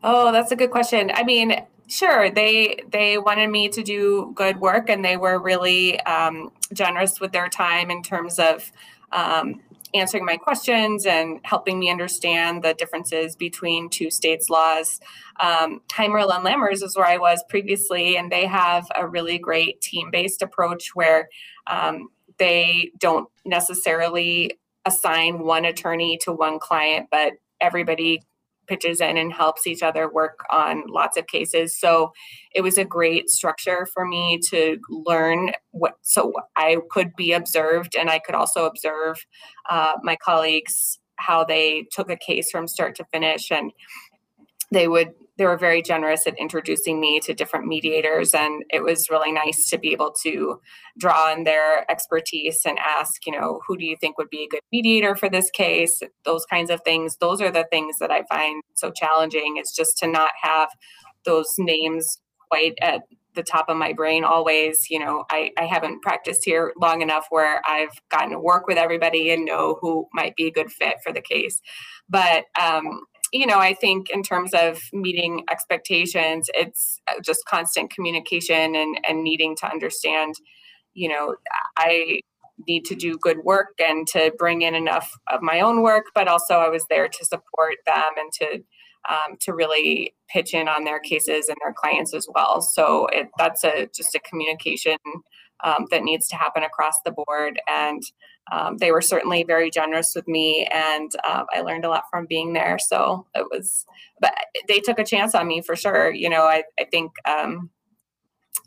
Oh, 0.06 0.32
that's 0.32 0.52
a 0.52 0.56
good 0.56 0.70
question. 0.70 1.11
I 1.14 1.25
mean, 1.25 1.64
sure, 1.88 2.30
they 2.30 2.78
they 2.92 3.16
wanted 3.16 3.49
me 3.49 3.70
to 3.70 3.82
do 3.82 4.32
good 4.34 4.61
work, 4.61 4.90
and 4.90 5.02
they 5.02 5.16
were 5.16 5.38
really 5.38 5.99
um, 6.00 6.52
generous 6.75 7.20
with 7.20 7.32
their 7.32 7.49
time 7.49 7.90
in 7.90 8.02
terms 8.02 8.38
of 8.38 8.70
um, 9.12 9.62
answering 9.94 10.26
my 10.26 10.37
questions 10.37 11.06
and 11.06 11.40
helping 11.44 11.78
me 11.78 11.88
understand 11.88 12.62
the 12.62 12.75
differences 12.75 13.34
between 13.34 13.88
two 13.88 14.11
states' 14.11 14.50
laws. 14.50 15.00
Um, 15.40 15.80
Heimerl 15.90 16.34
and 16.34 16.44
Lammers 16.44 16.82
is 16.82 16.96
where 16.96 17.06
I 17.06 17.16
was 17.16 17.42
previously, 17.49 18.18
and 18.18 18.30
they 18.30 18.44
have 18.44 18.87
a 18.94 19.08
really 19.08 19.38
great 19.38 19.80
team-based 19.80 20.42
approach 20.42 20.94
where 20.94 21.30
um, 21.66 22.08
they 22.38 22.90
don't 22.99 23.26
necessarily 23.46 24.58
assign 24.84 25.38
one 25.38 25.64
attorney 25.64 26.18
to 26.25 26.32
one 26.32 26.58
client, 26.58 27.08
but 27.11 27.32
everybody 27.62 28.20
pitches 28.66 29.00
in 29.00 29.16
and 29.16 29.33
helps 29.33 29.66
each 29.66 29.83
other 29.83 30.11
work 30.11 30.44
on 30.50 30.85
lots 30.88 31.16
of 31.16 31.26
cases. 31.26 31.78
So 31.78 32.12
it 32.54 32.62
was 32.62 32.78
a 32.78 32.85
great 32.85 33.30
structure 33.30 33.87
for 33.92 34.04
me 34.06 34.38
to 34.50 34.78
learn 34.88 35.52
what, 35.71 35.94
so 36.02 36.33
I 36.56 36.78
could 36.90 37.14
be 37.16 37.33
observed 37.33 37.94
and 37.94 38.11
I 38.11 38.18
could 38.18 38.35
also 38.35 38.66
observe 38.66 39.25
uh, 39.68 39.94
my 40.02 40.16
colleagues 40.16 40.99
how 41.16 41.44
they 41.44 41.87
took 41.92 42.11
a 42.11 42.16
case 42.16 42.50
from 42.50 42.66
start 42.66 42.97
to 42.97 43.04
finish 43.12 43.50
and 43.50 43.73
they 44.71 44.88
would 44.88 45.12
they 45.37 45.47
were 45.47 45.57
very 45.57 45.83
generous 45.83 46.26
at 46.26 46.38
introducing 46.38 47.00
me 47.00 47.19
to 47.21 47.35
different 47.35 47.67
mediators 47.67 48.35
and 48.35 48.62
it 48.71 48.83
was 48.83 49.11
really 49.11 49.33
nice 49.33 49.69
to 49.69 49.79
be 49.79 49.93
able 49.93 50.14
to 50.23 50.61
draw 50.99 51.33
on 51.33 51.45
their 51.45 51.91
expertise 51.91 52.61
and 52.64 52.79
ask 52.79 53.26
you 53.26 53.33
know 53.33 53.61
who 53.67 53.76
do 53.76 53.85
you 53.85 53.97
think 54.00 54.17
would 54.19 54.31
be 54.31 54.45
a 54.45 54.49
good 54.49 54.61
mediator 54.73 55.14
for 55.14 55.29
this 55.29 55.50
case? 55.50 56.00
Those 56.25 56.45
kinds 56.47 56.71
of 56.71 56.81
things. 56.85 57.17
Those 57.21 57.41
are 57.41 57.50
the 57.50 57.67
things 57.71 57.97
that 57.99 58.11
i 58.11 58.23
find 58.29 58.62
so 58.75 58.91
challenging 58.91 59.57
is 59.61 59.73
just 59.76 59.99
to 59.99 60.07
not 60.07 60.31
have 60.43 60.69
those 61.25 61.49
names 61.59 62.19
quite 62.50 62.75
at 62.83 63.03
the 63.35 63.43
top 63.43 63.69
of 63.69 63.76
my 63.76 63.93
brain 63.93 64.23
always. 64.25 64.87
You 64.88 65.00
know 65.00 65.25
I, 65.31 65.50
I 65.59 65.64
haven't 65.64 66.03
practiced 66.03 66.45
here 66.45 66.73
long 66.81 67.03
enough 67.03 67.26
where 67.31 67.61
i've 67.67 67.97
gotten 68.11 68.31
to 68.31 68.38
work 68.38 68.67
with 68.67 68.79
everybody 68.79 69.31
and 69.33 69.45
know 69.45 69.79
who 69.81 70.07
might 70.12 70.37
be 70.37 70.47
a 70.47 70.53
good 70.53 70.71
fit 70.71 70.97
for 71.03 71.12
the 71.12 71.23
case. 71.23 71.61
But 72.09 72.45
um, 72.61 73.03
you 73.35 73.47
know, 73.47 73.59
I 73.59 73.75
think 73.75 74.11
in 74.11 74.23
terms 74.23 74.53
of 74.55 74.81
meeting 74.93 75.43
expectations, 75.50 76.49
it's 76.55 77.00
uh, 77.09 77.21
just 77.21 77.45
constant 77.47 77.93
communication 77.93 78.76
and 78.76 78.97
and 79.07 79.25
needing 79.25 79.57
to 79.57 79.69
understand, 79.69 80.35
you 80.95 81.09
know, 81.09 81.35
I 81.76 82.21
need 82.69 82.85
to 82.85 82.95
do 82.95 83.19
good 83.19 83.38
work 83.38 83.75
and 83.85 84.07
to 84.07 84.33
bring 84.38 84.62
in 84.62 84.76
enough 84.76 85.11
of 85.33 85.43
my 85.43 85.61
own 85.61 85.83
work, 85.83 86.05
but 86.14 86.29
also 86.29 86.55
I 86.55 86.69
was 86.69 86.87
there 86.88 87.09
to 87.09 87.25
support 87.25 87.75
them 87.87 88.12
and 88.17 88.33
to 88.35 88.62
um, 89.09 89.37
to 89.41 89.53
really 89.53 90.14
pitch 90.29 90.55
in 90.55 90.69
on 90.69 90.85
their 90.85 91.00
cases 91.00 91.49
and 91.49 91.59
their 91.61 91.75
clients 91.75 92.14
as 92.14 92.29
well. 92.33 92.61
So 92.61 93.09
it, 93.09 93.26
that's 93.37 93.64
a 93.64 93.88
just 93.93 94.14
a 94.14 94.21
communication 94.21 94.99
um, 95.64 95.87
that 95.91 96.05
needs 96.05 96.29
to 96.29 96.37
happen 96.37 96.62
across 96.62 96.95
the 97.05 97.12
board 97.26 97.61
and 97.69 98.00
um, 98.53 98.77
they 98.77 98.93
were 98.93 99.01
certainly 99.01 99.43
very 99.43 99.71
generous 99.71 100.15
with 100.15 100.27
me 100.29 100.69
and 100.73 101.11
uh, 101.25 101.45
i 101.53 101.61
learned 101.61 101.85
a 101.85 101.89
lot 101.89 102.05
from 102.11 102.27
being 102.27 102.53
there 102.53 102.79
so 102.79 103.27
it 103.35 103.47
was 103.51 103.85
but 104.21 104.35
they 104.69 104.81
took 104.81 104.99
a 104.99 105.05
chance 105.05 105.35
on 105.35 105.47
me 105.47 105.61
for 105.61 105.77
sure 105.77 106.13
you 106.13 106.29
know 106.29 106.43
i, 106.43 106.63
I 106.79 106.85
think 106.85 107.13
um, 107.27 107.71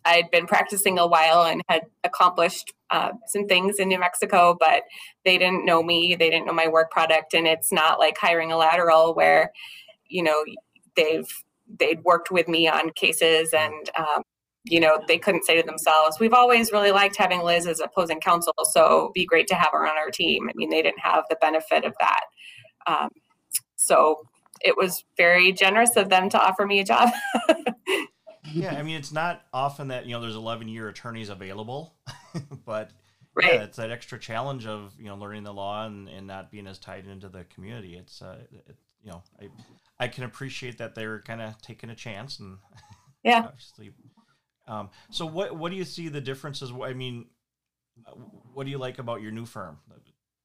i'd 0.06 0.32
been 0.32 0.48
practicing 0.48 0.98
a 1.00 1.08
while 1.08 1.44
and 1.44 1.62
had 1.70 1.84
accomplished 2.04 2.74
uh, 2.90 3.12
some 3.28 3.48
things 3.48 3.80
in 3.80 3.90
new 3.90 4.00
mexico 4.00 4.56
but 4.60 4.84
they 5.26 5.38
didn't 5.38 5.66
know 5.66 5.84
me 5.84 6.16
they 6.16 6.30
didn't 6.30 6.48
know 6.48 6.54
my 6.54 6.68
work 6.68 6.92
product 6.92 7.34
and 7.34 7.48
it's 7.48 7.72
not 7.72 8.00
like 8.00 8.18
hiring 8.18 8.52
a 8.52 8.58
lateral 8.58 9.14
where 9.14 9.52
you 10.08 10.24
know 10.24 10.44
they've 10.96 11.44
they'd 11.80 12.04
worked 12.04 12.32
with 12.32 12.48
me 12.48 12.68
on 12.68 12.92
cases 12.92 13.54
and 13.54 13.90
um, 13.98 14.24
you 14.70 14.80
know, 14.80 15.00
they 15.08 15.18
couldn't 15.18 15.46
say 15.46 15.60
to 15.60 15.66
themselves, 15.66 16.20
we've 16.20 16.34
always 16.34 16.72
really 16.72 16.92
liked 16.92 17.16
having 17.16 17.42
Liz 17.42 17.68
as 17.68 17.80
opposing 17.80 18.20
counsel, 18.20 18.54
so 18.64 19.12
be 19.14 19.26
great 19.26 19.48
to 19.48 19.56
have 19.56 19.70
her 19.72 19.88
on 19.88 19.98
our 19.98 20.12
team. 20.12 20.50
I 20.50 20.54
mean, 20.56 20.70
they 20.70 20.82
didn't 20.82 21.00
have 21.00 21.24
the 21.30 21.38
benefit 21.42 21.86
of 21.86 21.94
that. 22.00 22.22
Um, 22.88 23.10
so 23.76 24.22
it 24.62 24.76
was 24.76 25.04
very 25.18 25.52
generous 25.52 25.96
of 25.96 26.10
them 26.10 26.30
to 26.30 26.40
offer 26.40 26.66
me 26.66 26.80
a 26.80 26.84
job. 26.84 27.10
Yeah, 28.54 28.76
I 28.76 28.84
mean, 28.84 28.96
it's 28.96 29.12
not 29.12 29.44
often 29.54 29.90
that, 29.90 30.06
you 30.06 30.14
know, 30.14 30.22
there's 30.22 30.36
11 30.36 30.68
year 30.68 30.88
attorneys 30.88 31.30
available, 31.30 31.96
but 32.66 32.92
right. 33.36 33.54
yeah, 33.54 33.64
it's 33.64 33.78
that 33.78 33.92
extra 33.92 34.18
challenge 34.20 34.66
of, 34.66 34.94
you 34.98 35.06
know, 35.06 35.16
learning 35.16 35.44
the 35.44 35.54
law 35.54 35.86
and, 35.86 36.08
and 36.08 36.28
not 36.28 36.52
being 36.52 36.68
as 36.68 36.80
tied 36.80 37.08
into 37.08 37.30
the 37.30 37.44
community. 37.46 37.96
It's, 37.96 38.22
uh, 38.22 38.38
it, 38.52 38.78
you 39.04 39.12
know, 39.12 39.24
I, 39.40 39.50
I 40.00 40.08
can 40.08 40.24
appreciate 40.24 40.78
that 40.78 40.96
they're 40.96 41.22
kind 41.22 41.42
of 41.42 41.62
taking 41.62 41.90
a 41.90 41.96
chance 41.96 42.40
and 42.40 42.58
Yeah. 43.24 43.40
obviously. 43.46 43.92
Um, 44.68 44.90
so 45.10 45.26
what, 45.26 45.56
what 45.56 45.72
do 45.72 45.78
you 45.78 45.86
see 45.86 46.10
the 46.10 46.22
differences? 46.22 46.72
I 46.84 46.94
mean, 46.94 47.26
what 48.54 48.66
do 48.66 48.70
you 48.70 48.78
like 48.78 49.00
about 49.00 49.22
your 49.22 49.32
new 49.32 49.46
firm? 49.46 49.78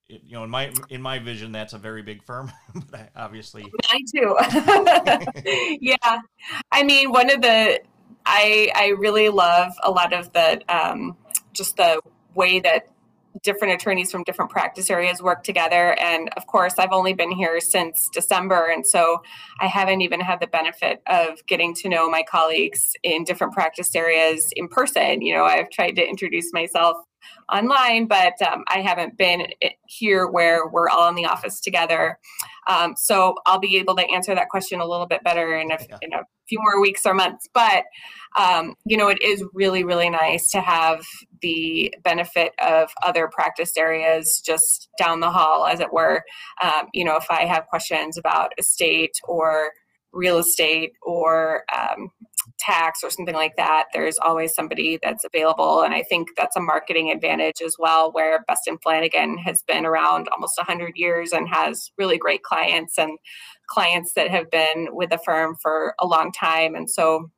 It, 0.08 0.22
you 0.24 0.34
know, 0.34 0.44
in 0.44 0.50
my, 0.50 0.72
in 0.90 1.00
my 1.00 1.18
vision, 1.18 1.52
that's 1.52 1.72
a 1.72 1.78
very 1.78 2.02
big 2.02 2.22
firm, 2.22 2.52
but 2.90 3.00
I, 3.00 3.08
obviously, 3.16 3.62
Mine 3.92 4.04
too. 4.14 4.36
yeah. 5.80 6.20
I 6.70 6.82
mean, 6.82 7.10
one 7.10 7.30
of 7.30 7.40
the 7.40 7.80
I 8.26 8.70
I 8.74 8.88
really 8.98 9.28
love 9.28 9.72
a 9.82 9.90
lot 9.90 10.12
of 10.12 10.32
the 10.32 10.60
um, 10.68 11.16
just 11.52 11.76
the 11.76 12.00
way 12.34 12.60
that 12.60 12.88
different 13.42 13.74
attorneys 13.74 14.10
from 14.10 14.24
different 14.24 14.50
practice 14.50 14.90
areas 14.90 15.22
work 15.22 15.42
together. 15.42 15.98
And 16.00 16.30
of 16.36 16.46
course, 16.46 16.74
I've 16.78 16.92
only 16.92 17.12
been 17.12 17.32
here 17.32 17.60
since 17.60 18.08
December, 18.12 18.66
and 18.66 18.86
so 18.86 19.22
I 19.60 19.66
haven't 19.66 20.00
even 20.00 20.20
had 20.20 20.40
the 20.40 20.46
benefit 20.46 21.02
of 21.06 21.44
getting 21.46 21.74
to 21.76 21.88
know 21.88 22.10
my 22.10 22.22
colleagues 22.22 22.92
in 23.02 23.24
different 23.24 23.52
practice 23.52 23.94
areas 23.94 24.52
in 24.56 24.68
person. 24.68 25.22
You 25.22 25.34
know, 25.34 25.44
I've 25.44 25.70
tried 25.70 25.96
to 25.96 26.06
introduce 26.06 26.52
myself 26.52 26.96
online, 27.52 28.06
but 28.06 28.34
um, 28.42 28.64
I 28.68 28.80
haven't 28.80 29.16
been 29.16 29.46
here 29.86 30.26
where 30.26 30.68
we're 30.68 30.88
all 30.88 31.08
in 31.08 31.14
the 31.14 31.26
office 31.26 31.60
together. 31.60 32.18
Um, 32.68 32.94
so 32.96 33.34
I'll 33.46 33.58
be 33.58 33.76
able 33.76 33.96
to 33.96 34.06
answer 34.10 34.34
that 34.34 34.48
question 34.48 34.80
a 34.80 34.86
little 34.86 35.06
bit 35.06 35.22
better 35.24 35.54
in 35.56 35.70
a, 35.70 35.78
Yeah. 35.88 35.98
in 36.02 36.12
a 36.12 36.22
few 36.48 36.58
more 36.62 36.80
weeks 36.80 37.06
or 37.06 37.14
months. 37.14 37.48
But 37.52 37.84
um, 38.38 38.74
you 38.86 38.96
know, 38.96 39.08
it 39.08 39.20
is 39.22 39.44
really, 39.52 39.84
really 39.84 40.08
nice 40.08 40.48
to 40.50 40.60
have 40.60 41.04
the 41.42 41.94
benefit 42.02 42.52
of 42.64 42.88
other 43.02 43.28
practice 43.32 43.76
areas 43.76 44.42
just 44.44 44.88
down 44.98 45.20
the 45.20 45.30
hall, 45.30 45.66
as 45.66 45.80
it 45.80 45.92
were. 45.92 46.22
Um, 46.62 46.86
you 46.94 47.04
know, 47.04 47.16
if 47.16 47.26
I 47.30 47.44
have 47.44 47.66
questions 47.66 48.16
about 48.16 48.52
estate 48.58 49.12
or 49.24 49.72
real 50.12 50.38
estate 50.38 50.92
or 51.02 51.64
um, 51.76 52.10
tax 52.62 53.00
or 53.02 53.10
something 53.10 53.34
like 53.34 53.56
that, 53.56 53.86
there's 53.92 54.18
always 54.18 54.54
somebody 54.54 54.98
that's 55.02 55.24
available. 55.24 55.82
And 55.82 55.92
I 55.92 56.02
think 56.02 56.28
that's 56.36 56.56
a 56.56 56.60
marketing 56.60 57.10
advantage 57.10 57.60
as 57.64 57.76
well, 57.78 58.12
where 58.12 58.44
Best 58.46 58.66
and 58.66 58.80
Flanagan 58.82 59.38
has 59.38 59.62
been 59.62 59.84
around 59.84 60.28
almost 60.28 60.56
100 60.56 60.92
years 60.96 61.32
and 61.32 61.48
has 61.48 61.90
really 61.98 62.18
great 62.18 62.42
clients 62.42 62.98
and 62.98 63.18
clients 63.68 64.12
that 64.14 64.30
have 64.30 64.50
been 64.50 64.88
with 64.92 65.10
the 65.10 65.18
firm 65.18 65.56
for 65.60 65.94
a 66.00 66.06
long 66.06 66.32
time. 66.32 66.74
And 66.74 66.88
so 66.88 67.30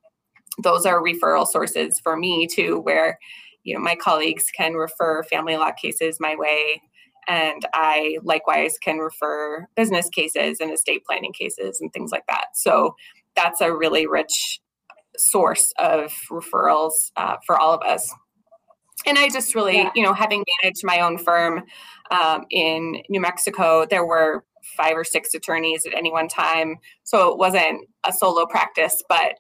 those 0.62 0.87
are 0.87 1.02
referral 1.02 1.47
sources 1.47 2.00
for 2.00 2.16
me 2.16 2.47
too, 2.47 2.81
where 2.81 3.19
you 3.64 3.75
know 3.75 3.81
my 3.81 3.97
colleagues 3.97 4.47
can 4.54 4.75
refer 4.75 5.23
family 5.25 5.57
law 5.57 5.73
cases 5.73 6.19
my 6.21 6.37
way 6.37 6.83
and 7.26 7.66
I 7.73 8.19
likewise 8.23 8.76
can 8.78 8.99
refer 8.99 9.66
business 9.76 10.09
cases 10.11 10.61
and 10.61 10.71
estate 10.71 11.04
planning 11.07 11.33
cases 11.33 11.81
and 11.81 11.93
things 11.93 12.12
like 12.12 12.25
that. 12.28 12.49
So 12.54 12.95
that's 13.35 13.61
a 13.61 13.75
really 13.75 14.07
rich 14.07 14.61
source 15.18 15.73
of 15.78 16.12
referrals 16.30 17.11
uh, 17.16 17.37
for 17.47 17.59
all 17.59 17.73
of 17.73 17.83
us. 17.83 18.12
And 19.06 19.18
I 19.18 19.28
just 19.28 19.54
really, 19.54 19.78
yeah. 19.78 19.90
you 19.94 20.02
know, 20.02 20.14
having 20.14 20.44
managed 20.62 20.83
my 20.85 21.00
own 21.00 21.18
firm 21.18 21.64
um, 22.11 22.44
in 22.50 23.02
New 23.09 23.21
Mexico, 23.21 23.87
there 23.88 24.06
were 24.06 24.44
five 24.76 24.97
or 24.97 25.04
six 25.04 25.35
attorneys 25.35 25.85
at 25.85 25.94
any 25.94 26.11
one 26.11 26.28
time. 26.28 26.76
So 27.02 27.30
it 27.30 27.38
wasn't 27.38 27.87
a 28.04 28.12
solo 28.12 28.47
practice, 28.47 29.02
but 29.09 29.35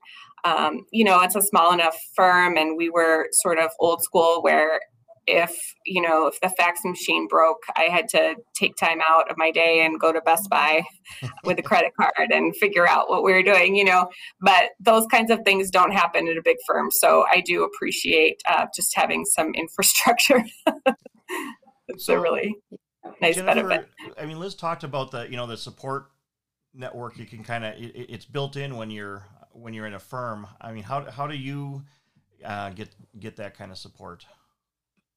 um, 0.44 0.84
you 0.92 1.04
know, 1.04 1.22
it's 1.22 1.36
a 1.36 1.40
small 1.40 1.72
enough 1.72 1.96
firm, 2.14 2.58
and 2.58 2.76
we 2.76 2.90
were 2.90 3.28
sort 3.32 3.58
of 3.58 3.70
old 3.80 4.02
school 4.02 4.42
where 4.42 4.80
if 5.26 5.74
you 5.86 6.00
know 6.00 6.26
if 6.26 6.40
the 6.40 6.48
fax 6.50 6.80
machine 6.84 7.26
broke 7.28 7.62
i 7.76 7.82
had 7.82 8.08
to 8.08 8.34
take 8.54 8.74
time 8.76 9.00
out 9.06 9.30
of 9.30 9.36
my 9.38 9.50
day 9.50 9.84
and 9.84 10.00
go 10.00 10.12
to 10.12 10.20
best 10.22 10.48
buy 10.50 10.82
with 11.44 11.58
a 11.58 11.62
credit 11.62 11.92
card 11.98 12.30
and 12.30 12.54
figure 12.56 12.88
out 12.88 13.08
what 13.08 13.22
we 13.22 13.32
were 13.32 13.42
doing 13.42 13.74
you 13.74 13.84
know 13.84 14.08
but 14.40 14.70
those 14.80 15.06
kinds 15.06 15.30
of 15.30 15.40
things 15.44 15.70
don't 15.70 15.92
happen 15.92 16.28
at 16.28 16.36
a 16.36 16.42
big 16.44 16.56
firm. 16.66 16.90
So 16.90 17.24
i 17.32 17.40
do 17.40 17.64
appreciate 17.64 18.40
uh, 18.48 18.66
just 18.74 18.94
having 18.94 19.24
some 19.24 19.54
infrastructure. 19.54 20.44
It's 21.88 22.06
so, 22.06 22.14
a 22.14 22.20
really 22.20 22.56
nice 23.20 23.36
Jennifer, 23.36 23.68
benefit. 23.68 23.88
I 24.18 24.26
mean 24.26 24.38
liz 24.38 24.54
talked 24.54 24.84
about 24.84 25.10
the 25.10 25.28
you 25.30 25.36
know 25.36 25.46
the 25.46 25.56
support 25.56 26.06
network 26.74 27.18
you 27.18 27.26
can 27.26 27.44
kind 27.44 27.64
of 27.64 27.74
it, 27.74 27.92
it's 27.94 28.24
built 28.24 28.56
in 28.56 28.76
when 28.76 28.90
you're 28.90 29.26
when 29.52 29.72
you're 29.72 29.86
in 29.86 29.94
a 29.94 29.98
firm. 30.00 30.46
I 30.60 30.72
mean 30.72 30.82
how, 30.82 31.10
how 31.10 31.26
do 31.26 31.36
you 31.36 31.84
uh, 32.44 32.70
get 32.70 32.94
get 33.18 33.36
that 33.36 33.56
kind 33.56 33.70
of 33.70 33.78
support 33.78 34.26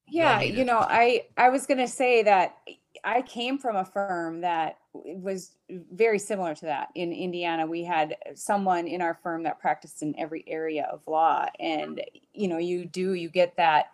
yeah, 0.07 0.41
you 0.41 0.65
know, 0.65 0.79
I 0.79 1.25
I 1.37 1.49
was 1.49 1.65
going 1.65 1.79
to 1.79 1.87
say 1.87 2.23
that 2.23 2.57
I 3.03 3.21
came 3.21 3.57
from 3.57 3.75
a 3.75 3.85
firm 3.85 4.41
that 4.41 4.77
was 4.93 5.51
very 5.91 6.19
similar 6.19 6.55
to 6.55 6.65
that. 6.65 6.89
In 6.95 7.11
Indiana, 7.11 7.65
we 7.65 7.83
had 7.83 8.15
someone 8.35 8.87
in 8.87 9.01
our 9.01 9.19
firm 9.21 9.43
that 9.43 9.59
practiced 9.59 10.01
in 10.01 10.17
every 10.17 10.43
area 10.47 10.87
of 10.91 11.07
law 11.07 11.45
and 11.59 12.01
you 12.33 12.47
know, 12.47 12.57
you 12.57 12.85
do 12.85 13.13
you 13.13 13.29
get 13.29 13.55
that 13.57 13.87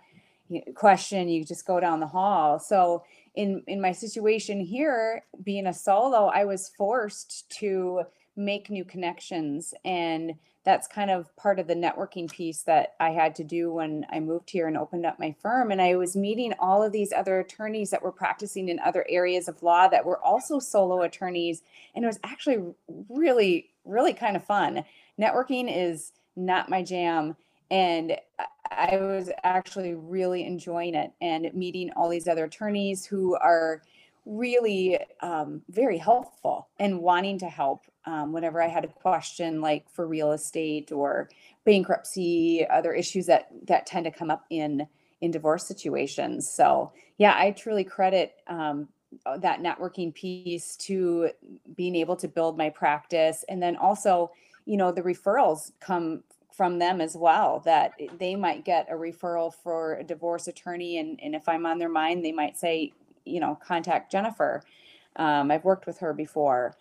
question, 0.75 1.29
you 1.29 1.43
just 1.45 1.65
go 1.65 1.79
down 1.79 1.99
the 1.99 2.07
hall. 2.07 2.59
So 2.59 3.03
in 3.35 3.63
in 3.67 3.81
my 3.81 3.91
situation 3.91 4.59
here, 4.59 5.25
being 5.43 5.67
a 5.67 5.73
solo, 5.73 6.27
I 6.27 6.45
was 6.45 6.71
forced 6.77 7.49
to 7.59 8.03
make 8.35 8.69
new 8.69 8.85
connections 8.85 9.73
and 9.85 10.33
that's 10.65 10.87
kind 10.87 11.11
of 11.11 11.35
part 11.35 11.59
of 11.59 11.67
the 11.67 11.75
networking 11.75 12.31
piece 12.31 12.61
that 12.63 12.95
I 12.99 13.09
had 13.09 13.35
to 13.35 13.43
do 13.43 13.71
when 13.71 14.05
I 14.09 14.19
moved 14.21 14.49
here 14.49 14.67
and 14.67 14.77
opened 14.77 15.05
up 15.05 15.19
my 15.19 15.35
firm. 15.41 15.71
And 15.71 15.81
I 15.81 15.95
was 15.95 16.15
meeting 16.15 16.53
all 16.57 16.81
of 16.81 16.93
these 16.93 17.11
other 17.11 17.39
attorneys 17.39 17.89
that 17.89 18.01
were 18.01 18.13
practicing 18.13 18.69
in 18.69 18.79
other 18.79 19.05
areas 19.09 19.47
of 19.49 19.61
law 19.61 19.87
that 19.89 20.05
were 20.05 20.23
also 20.23 20.59
solo 20.59 21.01
attorneys. 21.01 21.63
And 21.95 22.05
it 22.05 22.07
was 22.07 22.19
actually 22.23 22.73
really, 23.09 23.71
really 23.83 24.13
kind 24.13 24.37
of 24.37 24.45
fun. 24.45 24.85
Networking 25.19 25.69
is 25.69 26.13
not 26.35 26.69
my 26.69 26.81
jam. 26.81 27.35
And 27.69 28.17
I 28.71 28.97
was 28.97 29.29
actually 29.43 29.95
really 29.95 30.45
enjoying 30.45 30.95
it 30.95 31.11
and 31.21 31.53
meeting 31.53 31.91
all 31.95 32.07
these 32.07 32.27
other 32.27 32.45
attorneys 32.45 33.05
who 33.05 33.35
are 33.35 33.81
really 34.25 34.99
um, 35.21 35.61
very 35.69 35.97
helpful 35.97 36.69
and 36.79 37.01
wanting 37.01 37.39
to 37.39 37.47
help 37.47 37.85
um, 38.05 38.31
whenever 38.31 38.61
I 38.61 38.67
had 38.67 38.83
a 38.83 38.87
question 38.87 39.61
like 39.61 39.89
for 39.89 40.07
real 40.07 40.31
estate 40.31 40.91
or 40.91 41.29
bankruptcy, 41.65 42.65
other 42.69 42.93
issues 42.93 43.25
that 43.27 43.47
that 43.67 43.85
tend 43.85 44.05
to 44.05 44.11
come 44.11 44.29
up 44.29 44.45
in 44.49 44.87
in 45.21 45.31
divorce 45.31 45.65
situations. 45.65 46.49
So 46.49 46.91
yeah, 47.17 47.33
I 47.37 47.51
truly 47.51 47.83
credit 47.83 48.35
um, 48.47 48.89
uh, 49.25 49.37
that 49.37 49.61
networking 49.61 50.13
piece 50.13 50.75
to 50.77 51.29
being 51.75 51.95
able 51.95 52.15
to 52.17 52.27
build 52.27 52.57
my 52.57 52.69
practice, 52.69 53.45
and 53.47 53.61
then 53.61 53.75
also, 53.75 54.31
you 54.65 54.77
know, 54.77 54.91
the 54.91 55.01
referrals 55.01 55.71
come 55.79 56.23
from 56.51 56.77
them 56.77 57.01
as 57.01 57.15
well 57.15 57.61
that 57.65 57.93
they 58.19 58.35
might 58.35 58.63
get 58.63 58.87
a 58.91 58.93
referral 58.93 59.51
for 59.51 59.95
a 59.95 60.03
divorce 60.03 60.47
attorney 60.47 60.99
and, 60.99 61.19
and 61.23 61.33
if 61.33 61.49
i'm 61.49 61.65
on 61.65 61.79
their 61.79 61.89
mind 61.89 62.23
they 62.23 62.31
might 62.31 62.55
say 62.55 62.93
you 63.25 63.39
know 63.39 63.57
contact 63.65 64.11
jennifer 64.11 64.63
um, 65.17 65.51
i've 65.51 65.63
worked 65.63 65.85
with 65.85 65.99
her 65.99 66.13
before 66.13 66.75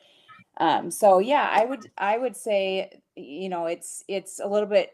um, 0.59 0.90
so 0.90 1.18
yeah, 1.18 1.48
I 1.50 1.64
would 1.64 1.90
I 1.96 2.18
would 2.18 2.37
say 2.37 3.00
you 3.16 3.48
know 3.48 3.66
it's 3.66 4.05
it's 4.09 4.40
a 4.40 4.46
little 4.46 4.68
bit 4.68 4.92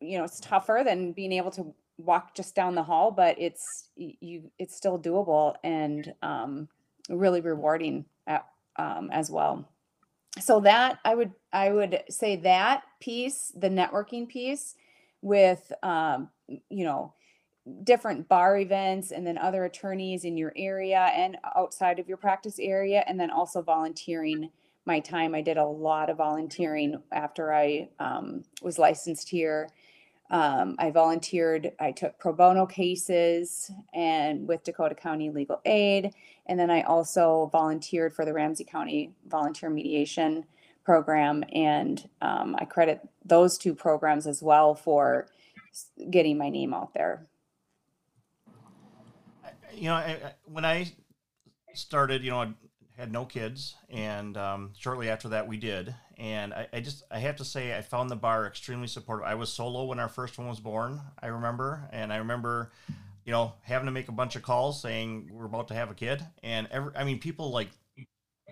you 0.00 0.18
know 0.18 0.24
it's 0.24 0.40
tougher 0.40 0.82
than 0.84 1.12
being 1.12 1.32
able 1.32 1.50
to 1.52 1.74
walk 1.98 2.34
just 2.34 2.54
down 2.54 2.74
the 2.74 2.82
hall, 2.82 3.10
but 3.10 3.36
it's 3.38 3.88
you 3.96 4.50
it's 4.58 4.76
still 4.76 4.98
doable 4.98 5.56
and 5.64 6.14
um, 6.22 6.68
really 7.08 7.40
rewarding 7.40 8.04
at, 8.26 8.46
um, 8.76 9.10
as 9.10 9.30
well. 9.30 9.68
So 10.40 10.60
that 10.60 10.98
I 11.04 11.14
would 11.14 11.32
I 11.52 11.70
would 11.70 12.02
say 12.08 12.36
that 12.36 12.84
piece, 13.00 13.52
the 13.56 13.68
networking 13.68 14.28
piece, 14.28 14.76
with 15.22 15.72
um, 15.82 16.28
you 16.48 16.84
know 16.84 17.14
different 17.82 18.28
bar 18.28 18.58
events 18.58 19.10
and 19.10 19.26
then 19.26 19.38
other 19.38 19.64
attorneys 19.64 20.24
in 20.24 20.36
your 20.36 20.52
area 20.56 21.10
and 21.14 21.36
outside 21.56 21.98
of 21.98 22.08
your 22.08 22.16
practice 22.16 22.58
area, 22.58 23.04
and 23.06 23.18
then 23.18 23.30
also 23.30 23.62
volunteering 23.62 24.50
my 24.86 25.00
time. 25.00 25.34
I 25.34 25.40
did 25.40 25.56
a 25.56 25.64
lot 25.64 26.10
of 26.10 26.18
volunteering 26.18 27.02
after 27.10 27.54
I 27.54 27.88
um, 27.98 28.44
was 28.62 28.78
licensed 28.78 29.28
here. 29.28 29.70
Um, 30.30 30.76
I 30.78 30.90
volunteered, 30.90 31.72
I 31.78 31.92
took 31.92 32.18
pro 32.18 32.32
bono 32.32 32.66
cases 32.66 33.70
and 33.94 34.48
with 34.48 34.64
Dakota 34.64 34.94
County 34.94 35.30
Legal 35.30 35.60
Aid. 35.64 36.12
And 36.46 36.58
then 36.58 36.70
I 36.70 36.82
also 36.82 37.48
volunteered 37.52 38.14
for 38.14 38.24
the 38.24 38.32
Ramsey 38.32 38.64
County 38.64 39.12
Volunteer 39.26 39.70
Mediation 39.70 40.44
Program. 40.84 41.44
And 41.52 42.08
um, 42.20 42.56
I 42.58 42.64
credit 42.64 43.00
those 43.24 43.56
two 43.58 43.74
programs 43.74 44.26
as 44.26 44.42
well 44.42 44.74
for 44.74 45.28
getting 46.10 46.36
my 46.36 46.48
name 46.50 46.74
out 46.74 46.94
there. 46.94 47.26
You 49.74 49.88
know, 49.88 49.94
I, 49.94 50.34
when 50.44 50.64
I 50.64 50.92
started, 51.74 52.22
you 52.22 52.30
know, 52.30 52.42
I 52.42 52.54
had 52.96 53.12
no 53.12 53.24
kids, 53.24 53.74
and 53.90 54.36
um, 54.36 54.72
shortly 54.78 55.08
after 55.08 55.30
that, 55.30 55.48
we 55.48 55.56
did. 55.56 55.94
And 56.16 56.54
I, 56.54 56.68
I, 56.72 56.80
just 56.80 57.02
I 57.10 57.18
have 57.18 57.36
to 57.36 57.44
say, 57.44 57.76
I 57.76 57.82
found 57.82 58.08
the 58.08 58.16
bar 58.16 58.46
extremely 58.46 58.86
supportive. 58.86 59.26
I 59.26 59.34
was 59.34 59.52
solo 59.52 59.84
when 59.84 59.98
our 59.98 60.08
first 60.08 60.38
one 60.38 60.48
was 60.48 60.60
born. 60.60 61.00
I 61.20 61.26
remember, 61.28 61.88
and 61.92 62.12
I 62.12 62.16
remember, 62.16 62.70
you 63.24 63.32
know, 63.32 63.54
having 63.62 63.86
to 63.86 63.92
make 63.92 64.08
a 64.08 64.12
bunch 64.12 64.36
of 64.36 64.42
calls 64.42 64.80
saying 64.80 65.30
we're 65.32 65.46
about 65.46 65.68
to 65.68 65.74
have 65.74 65.90
a 65.90 65.94
kid, 65.94 66.24
and 66.42 66.68
every 66.70 66.92
I 66.96 67.04
mean, 67.04 67.18
people 67.18 67.50
like 67.50 67.68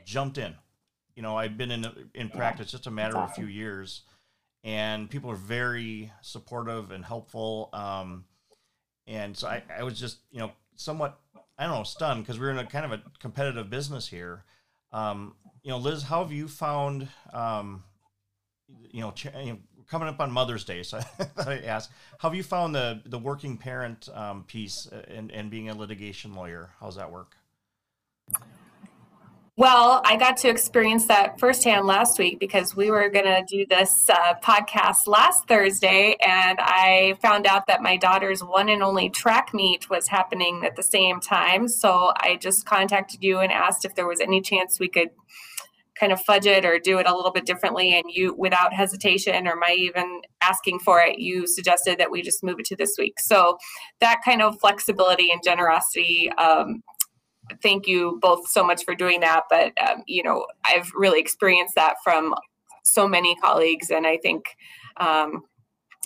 jumped 0.04 0.38
in. 0.38 0.54
You 1.14 1.22
know, 1.22 1.36
I've 1.36 1.56
been 1.56 1.70
in 1.70 1.86
in 2.14 2.30
practice 2.30 2.70
just 2.70 2.86
a 2.86 2.90
matter 2.90 3.16
of 3.16 3.30
a 3.30 3.34
few 3.34 3.46
years, 3.46 4.02
and 4.64 5.08
people 5.08 5.30
are 5.30 5.36
very 5.36 6.10
supportive 6.22 6.90
and 6.90 7.04
helpful. 7.04 7.68
Um, 7.72 8.24
and 9.06 9.36
so 9.36 9.46
I, 9.46 9.62
I 9.78 9.82
was 9.82 10.00
just 10.00 10.18
you 10.30 10.40
know 10.40 10.52
somewhat 10.82 11.18
I 11.58 11.66
don't 11.66 11.76
know, 11.76 11.82
stunned 11.84 12.22
because 12.24 12.40
we're 12.40 12.50
in 12.50 12.58
a 12.58 12.66
kind 12.66 12.84
of 12.84 12.92
a 12.92 13.02
competitive 13.20 13.70
business 13.70 14.08
here. 14.08 14.44
Um, 14.92 15.34
you 15.62 15.70
know, 15.70 15.78
Liz, 15.78 16.02
how 16.02 16.22
have 16.22 16.32
you 16.32 16.48
found, 16.48 17.08
um, 17.32 17.84
you 18.90 19.00
know, 19.00 19.12
ch- 19.12 19.26
you 19.26 19.52
know, 19.52 19.58
coming 19.88 20.08
up 20.08 20.18
on 20.20 20.32
Mother's 20.32 20.64
Day, 20.64 20.82
so 20.82 21.00
I 21.46 21.58
ask, 21.58 21.90
how 22.18 22.30
have 22.30 22.36
you 22.36 22.42
found 22.42 22.74
the 22.74 23.02
the 23.04 23.18
working 23.18 23.56
parent 23.56 24.08
um, 24.12 24.44
piece 24.44 24.88
and, 25.08 25.30
and 25.30 25.50
being 25.50 25.68
a 25.68 25.74
litigation 25.74 26.34
lawyer? 26.34 26.70
How's 26.80 26.96
that 26.96 27.12
work? 27.12 27.36
Well, 29.58 30.00
I 30.06 30.16
got 30.16 30.38
to 30.38 30.48
experience 30.48 31.04
that 31.08 31.38
firsthand 31.38 31.86
last 31.86 32.18
week 32.18 32.40
because 32.40 32.74
we 32.74 32.90
were 32.90 33.10
going 33.10 33.26
to 33.26 33.44
do 33.46 33.66
this 33.68 34.08
uh, 34.08 34.32
podcast 34.42 35.06
last 35.06 35.46
Thursday, 35.46 36.16
and 36.22 36.58
I 36.58 37.16
found 37.20 37.46
out 37.46 37.66
that 37.66 37.82
my 37.82 37.98
daughter's 37.98 38.42
one 38.42 38.70
and 38.70 38.82
only 38.82 39.10
track 39.10 39.52
meet 39.52 39.90
was 39.90 40.08
happening 40.08 40.62
at 40.64 40.74
the 40.76 40.82
same 40.82 41.20
time. 41.20 41.68
So 41.68 42.14
I 42.16 42.38
just 42.40 42.64
contacted 42.64 43.22
you 43.22 43.40
and 43.40 43.52
asked 43.52 43.84
if 43.84 43.94
there 43.94 44.06
was 44.06 44.20
any 44.22 44.40
chance 44.40 44.80
we 44.80 44.88
could 44.88 45.10
kind 45.94 46.12
of 46.12 46.20
fudge 46.22 46.46
it 46.46 46.64
or 46.64 46.78
do 46.78 46.98
it 46.98 47.06
a 47.06 47.14
little 47.14 47.30
bit 47.30 47.44
differently. 47.44 47.94
And 47.94 48.04
you, 48.08 48.34
without 48.34 48.72
hesitation 48.72 49.46
or 49.46 49.56
my 49.56 49.76
even 49.78 50.22
asking 50.42 50.78
for 50.78 51.00
it, 51.00 51.18
you 51.18 51.46
suggested 51.46 51.98
that 51.98 52.10
we 52.10 52.22
just 52.22 52.42
move 52.42 52.58
it 52.58 52.64
to 52.66 52.76
this 52.76 52.94
week. 52.98 53.20
So 53.20 53.58
that 54.00 54.20
kind 54.24 54.40
of 54.40 54.58
flexibility 54.60 55.30
and 55.30 55.42
generosity 55.44 56.30
um, 56.38 56.82
thank 57.62 57.86
you 57.86 58.18
both 58.20 58.48
so 58.48 58.64
much 58.64 58.84
for 58.84 58.94
doing 58.94 59.20
that. 59.20 59.44
But 59.50 59.72
um, 59.82 60.02
you 60.06 60.22
know, 60.22 60.46
I've 60.64 60.90
really 60.94 61.20
experienced 61.20 61.74
that 61.76 61.96
from 62.02 62.34
so 62.84 63.06
many 63.06 63.34
colleagues, 63.36 63.90
and 63.90 64.06
I 64.06 64.18
think 64.18 64.44
um, 64.98 65.42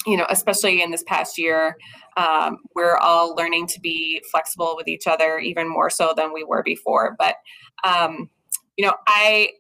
you 0.06 0.16
know, 0.16 0.26
especially 0.30 0.82
in 0.82 0.90
this 0.90 1.02
past 1.02 1.36
year, 1.36 1.76
um, 2.16 2.58
we're 2.74 2.96
all 2.96 3.34
learning 3.34 3.66
to 3.66 3.80
be 3.80 4.22
flexible 4.30 4.74
with 4.76 4.86
each 4.86 5.06
other 5.06 5.38
even 5.38 5.68
more 5.68 5.90
so 5.90 6.14
than 6.16 6.32
we 6.32 6.44
were 6.44 6.62
before. 6.62 7.16
But 7.18 7.36
um, 7.84 8.30
you 8.76 8.86
know, 8.86 8.94
I 9.06 9.50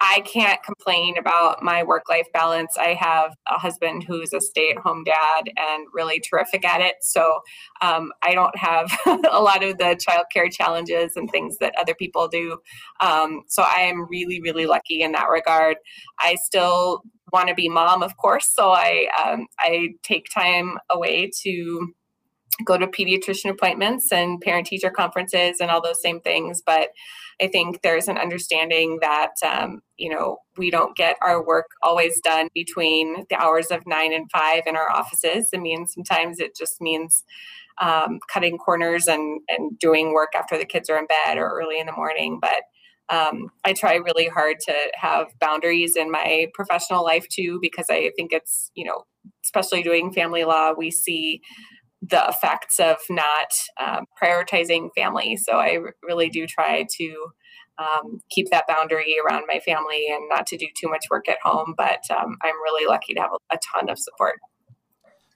I 0.00 0.20
can't 0.20 0.62
complain 0.62 1.18
about 1.18 1.62
my 1.62 1.82
work 1.82 2.04
life 2.08 2.26
balance. 2.32 2.76
I 2.78 2.94
have 2.94 3.34
a 3.48 3.58
husband 3.58 4.04
who's 4.06 4.32
a 4.32 4.40
stay 4.40 4.70
at 4.70 4.78
home 4.78 5.04
dad 5.04 5.50
and 5.56 5.86
really 5.92 6.20
terrific 6.20 6.64
at 6.64 6.80
it. 6.80 6.96
So 7.02 7.40
um, 7.82 8.10
I 8.22 8.32
don't 8.34 8.56
have 8.56 8.90
a 9.30 9.40
lot 9.40 9.62
of 9.62 9.76
the 9.78 9.98
childcare 10.00 10.50
challenges 10.50 11.16
and 11.16 11.30
things 11.30 11.58
that 11.58 11.74
other 11.78 11.94
people 11.94 12.28
do. 12.28 12.58
Um, 13.00 13.42
so 13.48 13.62
I 13.62 13.82
am 13.82 14.06
really, 14.08 14.40
really 14.40 14.66
lucky 14.66 15.02
in 15.02 15.12
that 15.12 15.28
regard. 15.28 15.76
I 16.18 16.36
still 16.36 17.02
want 17.32 17.48
to 17.48 17.54
be 17.54 17.68
mom, 17.68 18.02
of 18.02 18.16
course. 18.16 18.50
So 18.52 18.70
I 18.70 19.06
um, 19.22 19.46
I 19.58 19.90
take 20.02 20.28
time 20.34 20.78
away 20.90 21.30
to 21.42 21.92
go 22.64 22.76
to 22.76 22.86
pediatrician 22.86 23.50
appointments 23.50 24.12
and 24.12 24.40
parent 24.40 24.66
teacher 24.66 24.90
conferences 24.90 25.60
and 25.60 25.70
all 25.70 25.80
those 25.80 26.02
same 26.02 26.20
things. 26.20 26.62
But 26.64 26.88
I 27.40 27.48
think 27.48 27.80
there's 27.82 28.08
an 28.08 28.18
understanding 28.18 28.98
that, 29.00 29.32
um, 29.44 29.80
you 29.96 30.10
know, 30.10 30.38
we 30.56 30.70
don't 30.70 30.96
get 30.96 31.16
our 31.22 31.44
work 31.44 31.66
always 31.82 32.20
done 32.20 32.48
between 32.54 33.24
the 33.30 33.36
hours 33.36 33.68
of 33.70 33.86
nine 33.86 34.12
and 34.12 34.30
five 34.30 34.64
in 34.66 34.76
our 34.76 34.90
offices. 34.90 35.48
I 35.54 35.58
mean, 35.58 35.86
sometimes 35.86 36.38
it 36.38 36.54
just 36.56 36.80
means 36.80 37.24
um, 37.80 38.18
cutting 38.30 38.58
corners 38.58 39.06
and, 39.06 39.40
and 39.48 39.78
doing 39.78 40.12
work 40.12 40.30
after 40.34 40.58
the 40.58 40.66
kids 40.66 40.90
are 40.90 40.98
in 40.98 41.06
bed 41.06 41.38
or 41.38 41.48
early 41.48 41.80
in 41.80 41.86
the 41.86 41.92
morning. 41.92 42.38
But 42.40 42.62
um, 43.08 43.48
I 43.64 43.72
try 43.72 43.94
really 43.94 44.28
hard 44.28 44.56
to 44.66 44.74
have 44.94 45.26
boundaries 45.40 45.96
in 45.96 46.10
my 46.10 46.46
professional 46.54 47.02
life 47.02 47.26
too, 47.28 47.58
because 47.60 47.86
I 47.90 48.10
think 48.16 48.32
it's, 48.32 48.70
you 48.74 48.84
know, 48.84 49.04
especially 49.44 49.82
doing 49.82 50.12
family 50.12 50.44
law, 50.44 50.72
we 50.76 50.90
see 50.90 51.40
the 52.10 52.22
effects 52.28 52.78
of 52.78 52.96
not 53.08 53.48
um, 53.78 54.04
prioritizing 54.22 54.90
family. 54.96 55.36
So 55.36 55.52
I 55.54 55.78
r- 55.82 55.94
really 56.02 56.28
do 56.28 56.46
try 56.46 56.86
to 56.98 57.26
um, 57.78 58.20
keep 58.30 58.50
that 58.50 58.66
boundary 58.66 59.16
around 59.24 59.44
my 59.48 59.60
family 59.60 60.08
and 60.10 60.28
not 60.28 60.46
to 60.48 60.56
do 60.56 60.66
too 60.78 60.88
much 60.88 61.04
work 61.10 61.28
at 61.28 61.38
home. 61.42 61.74
But 61.76 62.02
um, 62.10 62.36
I'm 62.42 62.54
really 62.62 62.86
lucky 62.86 63.14
to 63.14 63.20
have 63.20 63.30
a, 63.32 63.54
a, 63.54 63.58
ton 63.72 63.88
of 63.88 63.98
support. 63.98 64.38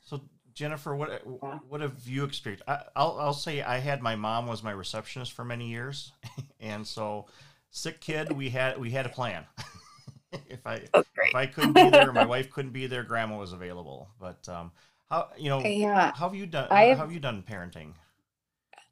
So 0.04 0.22
Jennifer, 0.52 0.94
what 0.94 1.22
what 1.68 1.80
have 1.80 2.06
you 2.06 2.24
experienced? 2.24 2.64
I, 2.68 2.82
will 2.96 3.18
I'll 3.18 3.32
say 3.32 3.62
I 3.62 3.78
had 3.78 4.02
my 4.02 4.16
mom 4.16 4.46
was 4.46 4.62
my 4.62 4.72
receptionist 4.72 5.32
for 5.32 5.44
many 5.44 5.68
years, 5.68 6.12
and 6.60 6.86
so 6.86 7.26
sick 7.70 8.00
kid 8.00 8.32
we 8.32 8.50
had 8.50 8.78
we 8.78 8.90
had 8.90 9.06
a 9.06 9.10
plan. 9.10 9.44
if 10.48 10.66
I 10.66 10.82
if 10.94 11.34
I 11.34 11.46
couldn't 11.46 11.72
be 11.72 11.88
there, 11.90 12.12
my 12.12 12.26
wife 12.26 12.50
couldn't 12.50 12.72
be 12.72 12.86
there, 12.86 13.02
grandma 13.02 13.38
was 13.38 13.52
available. 13.52 14.10
But 14.20 14.48
um, 14.48 14.72
how 15.10 15.28
you 15.36 15.48
know? 15.48 15.60
Yeah. 15.60 16.12
How 16.14 16.28
have 16.28 16.34
you 16.34 16.46
done? 16.46 16.68
I 16.70 16.84
have, 16.84 16.98
how 16.98 17.04
have 17.04 17.12
you 17.12 17.20
done 17.20 17.44
parenting? 17.48 17.92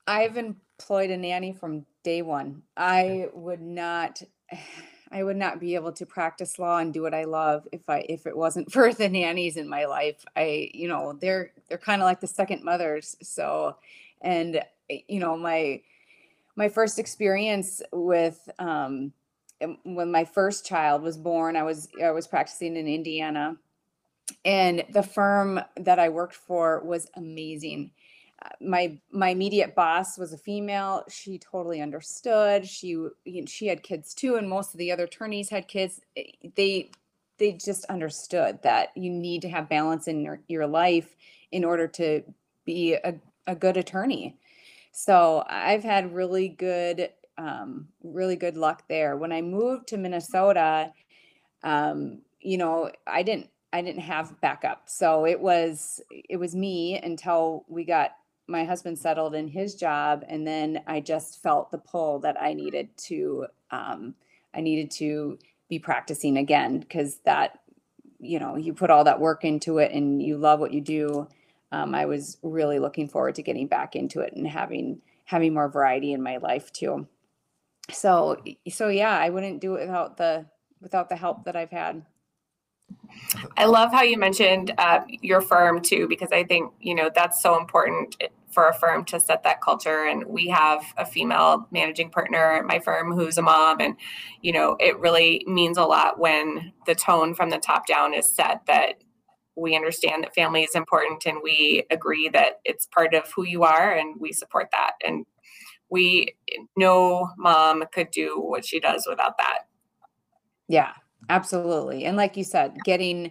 I've 0.07 0.37
employed 0.37 1.11
a 1.11 1.17
nanny 1.17 1.53
from 1.53 1.87
day 2.03 2.23
one. 2.23 2.63
I 2.77 3.29
would 3.33 3.61
not. 3.61 4.23
I 5.15 5.23
would 5.23 5.37
not 5.37 5.61
be 5.61 5.75
able 5.75 5.93
to 5.93 6.07
practice 6.07 6.59
law 6.59 6.79
and 6.79 6.91
do 6.91 7.03
what 7.03 7.13
I 7.13 7.25
love 7.25 7.69
if 7.71 7.89
I 7.89 7.99
if 8.09 8.27
it 8.27 8.37
wasn't 8.37 8.73
for 8.73 8.93
the 8.93 9.09
nannies 9.09 9.57
in 9.57 9.69
my 9.69 9.85
life. 9.85 10.25
I 10.37 10.71
you 10.75 10.89
know 10.89 11.15
they're 11.21 11.53
they're 11.69 11.79
kind 11.79 12.03
of 12.03 12.07
like 12.07 12.21
the 12.21 12.27
second 12.27 12.65
mothers. 12.65 13.17
So, 13.23 13.77
and 14.21 14.63
you 14.89 15.21
know 15.21 15.37
my 15.37 15.83
my 16.57 16.69
first 16.69 16.99
experience 16.99 17.83
with 17.93 18.49
um 18.59 19.13
when 19.85 20.11
my 20.11 20.25
first 20.25 20.67
child 20.67 21.03
was 21.03 21.17
born, 21.17 21.57
I 21.57 21.63
was 21.63 21.89
I 22.03 22.11
was 22.11 22.27
practicing 22.27 22.77
in 22.77 22.89
Indiana 22.89 23.57
and 24.45 24.85
the 24.93 25.03
firm 25.03 25.61
that 25.77 25.99
I 25.99 26.09
worked 26.09 26.35
for 26.35 26.83
was 26.85 27.09
amazing. 27.17 27.93
Uh, 28.45 28.49
my 28.61 28.99
my 29.11 29.29
immediate 29.31 29.75
boss 29.75 30.19
was 30.19 30.33
a 30.33 30.39
female. 30.39 31.05
She 31.09 31.39
totally 31.39 31.81
understood. 31.81 32.67
She 32.67 32.97
she 33.47 33.67
had 33.67 33.83
kids 33.83 34.15
too, 34.15 34.37
and 34.37 34.49
most 34.49 34.75
of 34.75 34.79
the 34.79 34.91
other 34.93 35.05
attorneys 35.05 35.51
had 35.51 35.69
kids. 35.69 36.01
They 36.57 36.91
they 37.39 37.53
just 37.53 37.85
understood 37.87 38.63
that 38.63 38.97
you 38.97 39.11
need 39.11 39.43
to 39.43 39.49
have 39.49 39.69
balance 39.69 40.07
in 40.07 40.23
your, 40.23 40.41
your 40.49 40.67
life 40.67 41.17
in 41.51 41.65
order 41.65 41.89
to 41.89 42.23
be 42.65 42.95
a, 42.95 43.15
a 43.47 43.57
good 43.57 43.77
attorney. 43.77 44.39
So 44.93 45.43
I've 45.49 45.83
had 45.83 46.15
really 46.15 46.49
good 46.49 47.11
um, 47.39 47.89
really 48.03 48.37
good 48.37 48.57
luck 48.57 48.85
there. 48.89 49.17
When 49.17 49.33
I 49.33 49.41
moved 49.41 49.89
to 49.89 49.97
Minnesota, 49.97 50.93
um, 51.63 52.21
you 52.41 52.59
know, 52.59 52.91
I 53.07 53.23
didn't 53.23 53.49
I 53.73 53.83
didn't 53.83 54.03
have 54.03 54.41
backup. 54.41 54.83
So 54.89 55.27
it 55.27 55.41
was 55.41 56.01
it 56.11 56.37
was 56.37 56.55
me 56.55 56.99
until 56.99 57.65
we 57.69 57.85
got 57.85 58.13
my 58.49 58.65
husband 58.65 58.99
settled 58.99 59.35
in 59.35 59.49
his 59.49 59.75
job 59.75 60.25
and 60.29 60.47
then 60.47 60.83
I 60.87 61.01
just 61.01 61.43
felt 61.43 61.71
the 61.71 61.79
pull 61.79 62.19
that 62.21 62.41
I 62.41 62.55
needed 62.55 62.97
to 63.09 63.47
um 63.71 64.15
I 64.55 64.61
needed 64.61 64.91
to 64.93 65.39
be 65.69 65.79
practicing 65.79 66.37
again 66.37 66.81
because 66.81 67.19
that 67.25 67.61
you 68.23 68.39
know, 68.39 68.57
you 68.57 68.73
put 68.73 68.91
all 68.91 69.05
that 69.05 69.21
work 69.21 69.45
into 69.45 69.79
it 69.79 69.91
and 69.93 70.23
you 70.23 70.39
love 70.39 70.61
what 70.61 70.73
you 70.73 70.81
do. 70.81 71.29
Um, 71.73 71.95
I 71.95 72.07
was 72.07 72.39
really 72.43 72.79
looking 72.79 73.09
forward 73.09 73.35
to 73.35 73.43
getting 73.43 73.67
back 73.67 73.97
into 73.97 74.21
it 74.21 74.33
and 74.35 74.47
having 74.47 75.03
having 75.25 75.53
more 75.55 75.69
variety 75.69 76.13
in 76.13 76.23
my 76.23 76.37
life 76.37 76.73
too. 76.73 77.09
So 77.91 78.41
so 78.69 78.89
yeah, 78.89 79.19
I 79.19 79.31
wouldn't 79.31 79.61
do 79.61 79.75
it 79.75 79.81
without 79.81 80.17
the 80.17 80.47
without 80.81 81.09
the 81.09 81.17
help 81.17 81.45
that 81.45 81.57
I've 81.57 81.71
had. 81.71 82.05
I 83.57 83.65
love 83.67 83.93
how 83.93 84.03
you 84.03 84.19
mentioned 84.19 84.73
uh, 84.79 85.01
your 85.09 85.41
firm 85.41 85.81
too, 85.81 86.09
because 86.09 86.31
I 86.33 86.45
think 86.45 86.73
you 86.81 86.95
know 86.95 87.11
that's 87.15 87.43
so 87.43 87.59
important 87.59 88.17
for 88.51 88.69
a 88.69 88.75
firm 88.75 89.05
to 89.07 89.19
set 89.19 89.43
that 89.45 89.63
culture. 89.63 90.05
And 90.05 90.25
we 90.27 90.49
have 90.49 90.85
a 90.99 91.07
female 91.07 91.67
managing 91.71 92.11
partner 92.11 92.53
at 92.53 92.67
my 92.67 92.79
firm 92.79 93.13
who's 93.13 93.39
a 93.39 93.43
mom, 93.43 93.81
and 93.81 93.97
you 94.43 94.53
know 94.53 94.77
it 94.81 94.99
really 94.99 95.45
means 95.47 95.79
a 95.79 95.85
lot 95.85 96.19
when 96.19 96.73
the 96.87 96.95
tone 96.95 97.35
from 97.35 97.51
the 97.51 97.59
top 97.59 97.87
down 97.87 98.15
is 98.15 98.31
set 98.31 98.67
that 98.67 99.03
we 99.55 99.77
understand 99.77 100.25
that 100.25 100.35
family 100.35 100.63
is 100.63 100.75
important 100.75 101.27
and 101.27 101.39
we 101.43 101.85
agree 101.91 102.29
that 102.31 102.61
it's 102.65 102.87
part 102.87 103.13
of 103.13 103.31
who 103.33 103.45
you 103.45 103.65
are 103.65 103.93
and 103.93 104.19
we 104.19 104.33
support 104.33 104.69
that. 104.73 104.93
And 105.07 105.27
we 105.91 106.35
no 106.75 107.29
mom 107.37 107.85
could 107.93 108.11
do 108.11 108.41
what 108.41 108.65
she 108.65 108.81
does 108.81 109.07
without 109.09 109.37
that. 109.39 109.59
Yeah 110.69 110.93
Absolutely. 111.29 112.05
And 112.05 112.17
like 112.17 112.37
you 112.37 112.45
said, 112.45 112.77
getting 112.85 113.31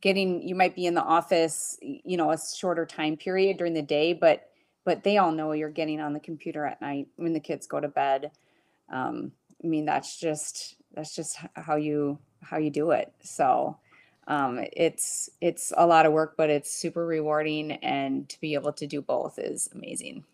getting 0.00 0.46
you 0.46 0.54
might 0.54 0.74
be 0.74 0.86
in 0.86 0.94
the 0.94 1.02
office, 1.02 1.78
you 1.80 2.16
know, 2.16 2.30
a 2.30 2.38
shorter 2.38 2.86
time 2.86 3.16
period 3.16 3.56
during 3.56 3.74
the 3.74 3.82
day, 3.82 4.12
but 4.12 4.48
but 4.84 5.04
they 5.04 5.18
all 5.18 5.32
know 5.32 5.52
you're 5.52 5.70
getting 5.70 6.00
on 6.00 6.12
the 6.12 6.20
computer 6.20 6.66
at 6.66 6.80
night 6.80 7.06
when 7.16 7.32
the 7.32 7.40
kids 7.40 7.66
go 7.66 7.80
to 7.80 7.88
bed. 7.88 8.32
Um, 8.92 9.32
I 9.62 9.66
mean, 9.66 9.84
that's 9.84 10.18
just 10.18 10.76
that's 10.94 11.14
just 11.14 11.38
how 11.54 11.76
you 11.76 12.18
how 12.42 12.58
you 12.58 12.70
do 12.70 12.90
it. 12.90 13.12
So 13.22 13.78
um, 14.26 14.64
it's 14.72 15.30
it's 15.40 15.72
a 15.76 15.86
lot 15.86 16.06
of 16.06 16.12
work, 16.12 16.34
but 16.36 16.50
it's 16.50 16.72
super 16.72 17.06
rewarding, 17.06 17.72
and 17.72 18.28
to 18.28 18.40
be 18.40 18.54
able 18.54 18.72
to 18.74 18.86
do 18.86 19.00
both 19.00 19.38
is 19.38 19.68
amazing. 19.72 20.24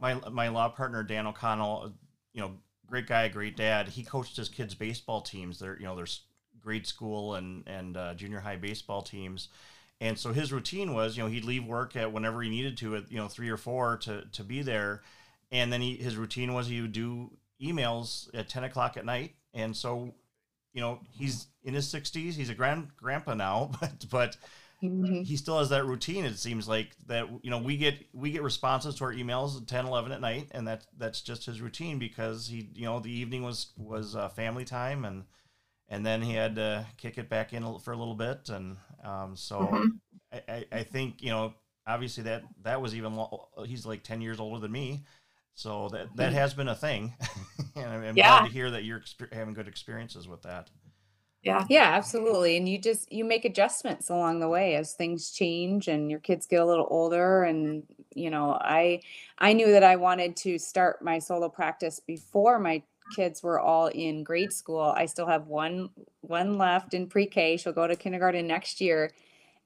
My 0.00 0.14
my 0.30 0.48
law 0.48 0.68
partner 0.68 1.02
Dan 1.02 1.26
O'Connell, 1.26 1.94
you 2.32 2.40
know, 2.42 2.54
great 2.90 3.06
guy, 3.06 3.28
great 3.28 3.56
dad. 3.56 3.88
He 3.88 4.02
coached 4.02 4.36
his 4.36 4.48
kids' 4.48 4.74
baseball 4.74 5.22
teams. 5.22 5.58
They're 5.58 5.78
you 5.78 5.84
know 5.84 5.96
there's 5.96 6.22
grade 6.60 6.86
school 6.86 7.36
and 7.36 7.62
and 7.66 7.96
uh, 7.96 8.14
junior 8.14 8.40
high 8.40 8.56
baseball 8.56 9.02
teams, 9.02 9.48
and 10.00 10.18
so 10.18 10.32
his 10.32 10.52
routine 10.52 10.92
was 10.92 11.16
you 11.16 11.22
know 11.22 11.28
he'd 11.28 11.44
leave 11.44 11.64
work 11.64 11.96
at 11.96 12.12
whenever 12.12 12.42
he 12.42 12.50
needed 12.50 12.76
to 12.78 12.96
at 12.96 13.10
you 13.10 13.18
know 13.18 13.28
three 13.28 13.48
or 13.48 13.56
four 13.56 13.96
to 13.98 14.24
to 14.32 14.44
be 14.44 14.62
there, 14.62 15.02
and 15.50 15.72
then 15.72 15.80
he 15.80 15.96
his 15.96 16.16
routine 16.16 16.52
was 16.52 16.66
he 16.66 16.80
would 16.82 16.92
do 16.92 17.30
emails 17.62 18.28
at 18.34 18.48
ten 18.48 18.64
o'clock 18.64 18.96
at 18.96 19.06
night, 19.06 19.34
and 19.54 19.76
so 19.76 20.12
you 20.74 20.80
know 20.80 21.00
he's 21.10 21.46
in 21.64 21.74
his 21.74 21.92
60s 21.92 22.34
he's 22.34 22.48
a 22.48 22.54
grand 22.54 22.88
grandpa 22.96 23.34
now 23.34 23.70
but 23.80 24.06
but 24.10 24.36
Mm-hmm. 24.82 25.22
he 25.22 25.36
still 25.36 25.58
has 25.58 25.68
that 25.68 25.84
routine 25.84 26.24
it 26.24 26.38
seems 26.38 26.66
like 26.66 26.96
that 27.06 27.26
you 27.42 27.50
know 27.50 27.58
we 27.58 27.76
get 27.76 27.96
we 28.14 28.30
get 28.30 28.42
responses 28.42 28.94
to 28.94 29.04
our 29.04 29.12
emails 29.12 29.60
at 29.60 29.68
10 29.68 29.86
11 29.86 30.10
at 30.10 30.22
night 30.22 30.48
and 30.52 30.66
that 30.68 30.86
that's 30.96 31.20
just 31.20 31.44
his 31.44 31.60
routine 31.60 31.98
because 31.98 32.48
he 32.48 32.70
you 32.74 32.86
know 32.86 32.98
the 32.98 33.10
evening 33.10 33.42
was 33.42 33.72
was 33.76 34.16
uh, 34.16 34.30
family 34.30 34.64
time 34.64 35.04
and 35.04 35.24
and 35.90 36.06
then 36.06 36.22
he 36.22 36.32
had 36.32 36.54
to 36.54 36.86
kick 36.96 37.18
it 37.18 37.28
back 37.28 37.52
in 37.52 37.78
for 37.80 37.92
a 37.92 37.96
little 37.96 38.14
bit 38.14 38.48
and 38.48 38.78
um, 39.04 39.36
so 39.36 39.58
mm-hmm. 39.58 39.86
I, 40.48 40.64
I 40.72 40.82
think 40.82 41.22
you 41.22 41.28
know 41.28 41.52
obviously 41.86 42.22
that 42.24 42.44
that 42.62 42.80
was 42.80 42.94
even 42.94 43.14
lo- 43.16 43.48
he's 43.66 43.84
like 43.84 44.02
10 44.02 44.22
years 44.22 44.40
older 44.40 44.60
than 44.60 44.72
me 44.72 45.02
so 45.54 45.90
that 45.90 46.16
that 46.16 46.28
mm-hmm. 46.28 46.38
has 46.38 46.54
been 46.54 46.68
a 46.68 46.74
thing 46.74 47.12
and 47.76 47.86
i'm 47.86 48.16
yeah. 48.16 48.38
glad 48.38 48.46
to 48.46 48.52
hear 48.52 48.70
that 48.70 48.84
you're 48.84 49.02
having 49.32 49.52
good 49.52 49.68
experiences 49.68 50.26
with 50.26 50.40
that 50.42 50.70
yeah. 51.42 51.66
Yeah, 51.68 51.90
absolutely. 51.94 52.56
And 52.56 52.68
you 52.68 52.78
just 52.78 53.10
you 53.12 53.24
make 53.24 53.44
adjustments 53.44 54.10
along 54.10 54.40
the 54.40 54.48
way 54.48 54.74
as 54.74 54.92
things 54.94 55.30
change 55.30 55.88
and 55.88 56.10
your 56.10 56.20
kids 56.20 56.46
get 56.46 56.60
a 56.60 56.66
little 56.66 56.86
older 56.90 57.44
and 57.44 57.84
you 58.14 58.28
know, 58.30 58.58
I 58.60 59.00
I 59.38 59.52
knew 59.52 59.70
that 59.72 59.84
I 59.84 59.96
wanted 59.96 60.36
to 60.38 60.58
start 60.58 61.02
my 61.02 61.18
solo 61.20 61.48
practice 61.48 62.00
before 62.00 62.58
my 62.58 62.82
kids 63.08 63.42
were 63.42 63.58
all 63.60 63.86
in 63.86 64.24
grade 64.24 64.52
school. 64.52 64.80
I 64.96 65.06
still 65.06 65.26
have 65.26 65.46
one 65.46 65.90
one 66.22 66.58
left 66.58 66.92
in 66.92 67.06
pre-K. 67.08 67.56
She'll 67.56 67.72
go 67.72 67.86
to 67.86 67.96
kindergarten 67.96 68.46
next 68.46 68.80
year. 68.80 69.12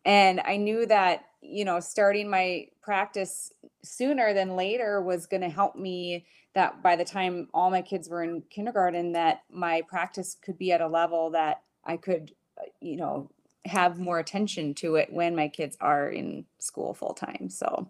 and 0.04 0.40
I 0.40 0.56
knew 0.56 0.86
that, 0.86 1.26
you 1.40 1.64
know, 1.64 1.80
starting 1.80 2.28
my 2.28 2.68
practice 2.82 3.52
sooner 3.82 4.34
than 4.34 4.56
later 4.56 5.00
was 5.02 5.26
going 5.26 5.40
to 5.42 5.48
help 5.48 5.76
me 5.76 6.26
that 6.54 6.82
by 6.82 6.96
the 6.96 7.04
time 7.04 7.48
all 7.52 7.70
my 7.70 7.82
kids 7.82 8.08
were 8.08 8.22
in 8.22 8.42
kindergarten 8.48 9.12
that 9.12 9.42
my 9.50 9.82
practice 9.82 10.36
could 10.40 10.56
be 10.56 10.72
at 10.72 10.80
a 10.80 10.86
level 10.86 11.30
that 11.30 11.62
I 11.84 11.96
could, 11.96 12.32
uh, 12.58 12.66
you 12.80 12.96
know, 12.96 13.30
have 13.64 13.98
more 13.98 14.18
attention 14.18 14.74
to 14.74 14.96
it 14.96 15.12
when 15.12 15.34
my 15.34 15.48
kids 15.48 15.76
are 15.80 16.08
in 16.08 16.44
school 16.58 16.94
full 16.94 17.14
time. 17.14 17.48
So 17.50 17.88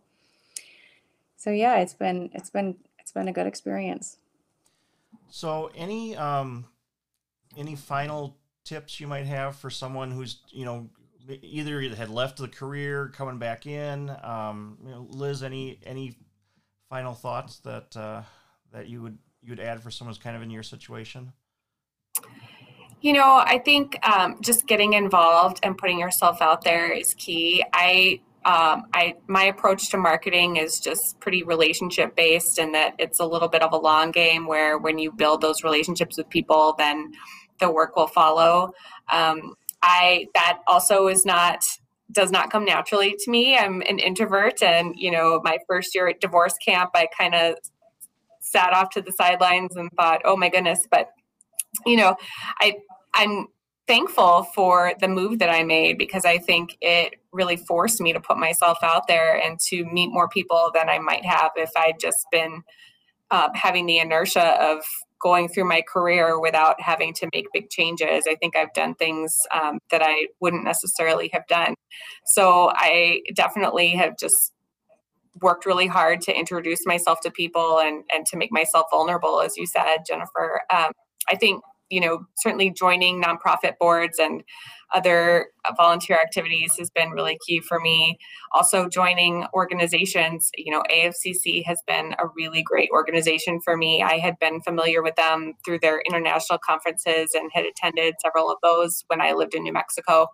so 1.37 1.51
yeah, 1.51 1.77
it's 1.77 1.95
been 1.95 2.31
it's 2.33 2.51
been 2.51 2.77
it's 2.99 3.13
been 3.13 3.29
a 3.29 3.33
good 3.33 3.47
experience. 3.47 4.17
So 5.29 5.71
any 5.75 6.17
um 6.17 6.65
any 7.57 7.77
final 7.77 8.39
tips 8.65 8.99
you 8.99 9.07
might 9.07 9.27
have 9.27 9.57
for 9.57 9.69
someone 9.69 10.11
who's, 10.11 10.41
you 10.49 10.65
know, 10.65 10.89
either 11.43 11.83
had 11.95 12.09
left 12.09 12.39
the 12.39 12.49
career, 12.49 13.13
coming 13.15 13.39
back 13.39 13.67
in. 13.67 14.11
Um, 14.23 14.79
you 14.83 14.91
know, 14.91 15.07
Liz, 15.11 15.43
any 15.43 15.81
any 15.85 16.17
final 16.89 17.15
thoughts 17.15 17.59
that 17.59 17.97
uh, 17.97 18.23
that 18.75 18.89
you 18.89 19.01
would 19.01 19.17
you 19.43 19.51
would 19.51 19.61
add 19.61 19.83
for 19.83 19.91
someone's 19.91 20.19
kind 20.19 20.37
of 20.37 20.43
in 20.43 20.51
your 20.51 20.63
situation? 20.63 21.33
You 23.01 23.13
know, 23.13 23.43
I 23.45 23.59
think 23.59 23.99
um, 24.07 24.39
just 24.41 24.67
getting 24.67 24.95
involved 24.95 25.61
and 25.63 25.77
putting 25.77 25.99
yourself 25.99 26.43
out 26.43 26.65
there 26.65 26.93
is 26.93 27.15
key. 27.15 27.65
I 27.73 28.21
um, 28.45 28.85
I 28.93 29.15
my 29.27 29.45
approach 29.45 29.91
to 29.91 29.97
marketing 29.97 30.57
is 30.57 30.81
just 30.81 31.19
pretty 31.21 31.43
relationship 31.43 32.17
based, 32.17 32.59
and 32.59 32.75
that 32.75 32.95
it's 32.99 33.21
a 33.21 33.27
little 33.27 33.49
bit 33.49 33.63
of 33.63 33.73
a 33.73 33.79
long 33.79 34.11
game 34.11 34.47
where 34.47 34.77
when 34.79 34.99
you 34.99 35.13
build 35.13 35.41
those 35.41 35.63
relationships 35.65 36.19
with 36.19 36.29
people, 36.29 36.75
then 36.77 37.13
the 37.61 37.71
work 37.71 37.97
will 37.97 38.07
follow. 38.07 38.73
Um, 39.13 39.55
I 39.83 40.27
that 40.35 40.61
also 40.67 41.07
is 41.07 41.25
not 41.25 41.65
does 42.11 42.31
not 42.31 42.51
come 42.51 42.65
naturally 42.65 43.17
to 43.19 43.31
me. 43.31 43.57
I'm 43.57 43.83
an 43.83 43.99
introvert, 43.99 44.63
and 44.63 44.95
you 44.97 45.11
know, 45.11 45.41
my 45.45 45.59
first 45.69 45.95
year 45.95 46.09
at 46.09 46.21
divorce 46.21 46.55
camp, 46.65 46.91
I 46.95 47.09
kind 47.19 47.35
of 47.35 47.57
sat 48.45 48.73
off 48.73 48.91
to 48.91 49.03
the 49.03 49.13
sidelines 49.13 49.77
and 49.77 49.91
thought, 49.97 50.23
"Oh 50.25 50.37
my 50.37 50.49
goodness!" 50.49 50.87
But 50.91 51.11
you 51.87 51.97
know, 51.97 52.17
I 52.61 52.77
I'm 53.15 53.47
thankful 53.87 54.45
for 54.55 54.93
the 55.01 55.09
move 55.09 55.39
that 55.41 55.51
I 55.51 55.63
made 55.63 55.99
because 55.99 56.25
I 56.25 56.39
think 56.39 56.77
it 56.81 57.17
really 57.33 57.57
forced 57.57 58.01
me 58.01 58.13
to 58.13 58.21
put 58.21 58.39
myself 58.39 58.79
out 58.83 59.07
there 59.09 59.37
and 59.37 59.59
to 59.69 59.85
meet 59.85 60.09
more 60.09 60.29
people 60.29 60.71
than 60.75 60.89
I 60.89 60.99
might 60.99 61.25
have 61.25 61.51
if 61.57 61.71
I'd 61.77 62.01
just 62.01 62.27
been 62.33 62.63
uh, 63.31 63.51
having 63.55 63.87
the 63.87 63.99
inertia 63.99 64.57
of 64.63 64.85
going 65.21 65.49
through 65.49 65.65
my 65.65 65.83
career 65.83 66.39
without 66.39 66.81
having 66.81 67.13
to 67.15 67.29
make 67.35 67.47
big 67.53 67.71
changes. 67.71 68.25
I 68.29 68.37
think 68.37 68.57
I've 68.57 68.73
done 68.75 68.95
things 68.95 69.37
um, 69.55 69.79
that 69.91 70.03
I 70.03 70.29
wouldn't 70.41 70.65
necessarily 70.65 71.31
have 71.33 71.47
done. 71.47 71.75
So 72.27 72.71
I 72.75 73.23
definitely 73.35 73.91
have 73.91 74.19
just 74.19 74.53
worked 75.41 75.67
really 75.67 75.87
hard 75.87 76.21
to 76.23 76.37
introduce 76.37 76.87
myself 76.87 77.21
to 77.21 77.31
people 77.31 77.79
and 77.81 78.05
and 78.13 78.27
to 78.27 78.37
make 78.37 78.53
myself 78.53 78.87
vulnerable, 78.91 79.41
as 79.41 79.57
you 79.57 79.67
said, 79.67 79.99
Jennifer. 80.07 80.63
Um, 80.71 80.93
I 81.29 81.37
think 81.37 81.63
you 81.91 82.01
know 82.01 82.25
certainly 82.39 82.71
joining 82.71 83.23
nonprofit 83.23 83.75
boards 83.79 84.19
and 84.19 84.43
other 84.95 85.49
volunteer 85.77 86.17
activities 86.17 86.77
has 86.79 86.89
been 86.91 87.11
really 87.11 87.39
key 87.47 87.61
for 87.61 87.79
me. 87.79 88.19
Also 88.53 88.89
joining 88.89 89.45
organizations 89.53 90.51
you 90.57 90.73
know 90.73 90.83
afcc 90.91 91.65
has 91.67 91.83
been 91.87 92.15
a 92.19 92.27
really 92.37 92.63
great 92.63 92.89
organization 92.93 93.61
for 93.63 93.77
me. 93.77 94.03
I 94.03 94.19
had 94.19 94.39
been 94.41 94.63
familiar 94.63 95.03
with 95.03 95.17
them 95.17 95.55
through 95.65 95.81
their 95.81 96.01
international 96.07 96.59
conferences 96.59 97.31
and 97.35 97.51
had 97.53 97.67
attended 97.67 98.15
several 98.23 98.51
of 98.51 98.59
those 98.63 99.05
when 99.09 99.21
i 99.21 99.33
lived 99.33 99.55
in 99.55 99.63
new 99.63 99.73
mexico. 99.73 100.29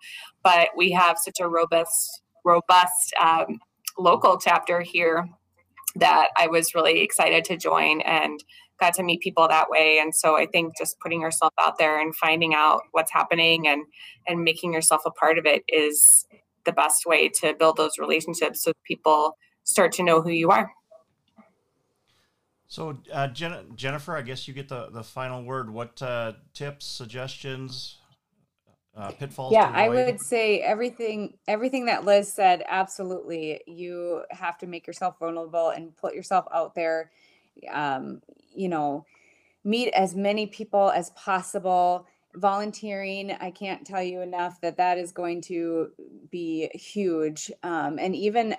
But 0.45 0.69
we 0.77 0.93
have 0.93 1.19
such 1.19 1.41
a 1.41 1.49
robust 1.49 2.23
robust 2.45 3.13
um, 3.23 3.59
local 3.98 4.38
chapter 4.38 4.81
here 4.81 5.29
that 5.96 6.29
i 6.37 6.46
was 6.46 6.74
really 6.74 7.00
excited 7.00 7.44
to 7.44 7.57
join 7.57 8.00
and 8.03 8.44
got 8.81 8.94
to 8.94 9.03
meet 9.03 9.20
people 9.20 9.46
that 9.46 9.68
way. 9.70 9.98
And 10.00 10.14
so 10.14 10.37
i 10.37 10.46
think 10.46 10.76
just 10.76 10.98
putting 11.00 11.20
yourself 11.20 11.53
out 11.61 11.79
there 11.79 12.00
and 12.00 12.16
finding 12.16 12.55
out 12.55 12.81
what's 12.92 13.12
happening 13.12 13.68
and 13.68 13.85
and 14.26 14.42
making 14.42 14.72
yourself 14.72 15.03
a 15.07 15.11
part 15.11 15.38
of 15.38 15.46
it 15.46 15.62
is 15.68 16.26
the 16.64 16.72
best 16.72 17.07
way 17.07 17.29
to 17.29 17.55
build 17.59 17.76
those 17.76 17.98
relationships 17.98 18.62
so 18.62 18.72
people 18.85 19.37
start 19.64 19.92
to 19.92 20.03
know 20.03 20.20
who 20.20 20.31
you 20.31 20.50
are. 20.50 20.70
So 22.68 22.98
uh, 23.12 23.29
Jen- 23.29 23.72
jennifer 23.74 24.16
i 24.16 24.22
guess 24.22 24.48
you 24.48 24.55
get 24.55 24.68
the 24.68 24.90
the 24.90 25.05
final 25.05 25.44
word. 25.44 25.70
What 25.70 26.00
uh, 26.03 26.33
tips 26.55 26.87
suggestions 26.87 28.00
uh, 28.96 29.11
pitfalls 29.12 29.53
yeah 29.53 29.70
i 29.74 29.88
would 29.88 30.20
say 30.20 30.61
everything 30.61 31.37
everything 31.46 31.87
that 31.87 32.05
liz 32.05 32.33
said 32.33 32.62
absolutely 32.68 33.61
you 33.66 34.22
have 34.31 34.59
to 34.59 34.66
make 34.66 34.87
yourself 34.87 35.18
vulnerable 35.18 35.68
and 35.70 35.96
put 35.96 36.14
yourself 36.14 36.44
out 36.53 36.74
there 36.74 37.11
um, 37.70 38.22
you 38.55 38.68
know, 38.68 39.05
meet 39.64 39.88
as 39.88 40.14
many 40.14 40.46
people 40.46 40.90
as 40.90 41.11
possible. 41.11 42.07
Volunteering, 42.35 43.33
I 43.40 43.50
can't 43.50 43.85
tell 43.85 44.03
you 44.03 44.20
enough 44.20 44.61
that 44.61 44.76
that 44.76 44.98
is 44.98 45.12
going 45.12 45.42
to 45.42 45.90
be 46.31 46.70
huge. 46.74 47.50
Um, 47.62 47.98
and 47.98 48.14
even 48.14 48.57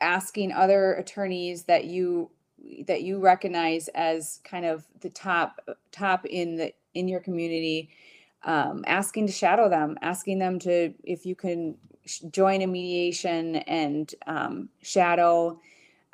asking 0.00 0.52
other 0.52 0.94
attorneys 0.94 1.64
that 1.64 1.86
you 1.86 2.30
that 2.86 3.02
you 3.02 3.18
recognize 3.18 3.88
as 3.88 4.40
kind 4.44 4.66
of 4.66 4.84
the 5.00 5.08
top 5.08 5.60
top 5.92 6.26
in 6.26 6.56
the 6.56 6.72
in 6.94 7.08
your 7.08 7.20
community 7.20 7.90
um, 8.44 8.84
asking 8.86 9.26
to 9.26 9.32
shadow 9.32 9.68
them 9.68 9.96
asking 10.02 10.38
them 10.38 10.58
to 10.58 10.92
if 11.04 11.26
you 11.26 11.34
can 11.34 11.76
join 12.30 12.62
a 12.62 12.66
mediation 12.66 13.56
and 13.56 14.14
um, 14.26 14.68
shadow 14.82 15.58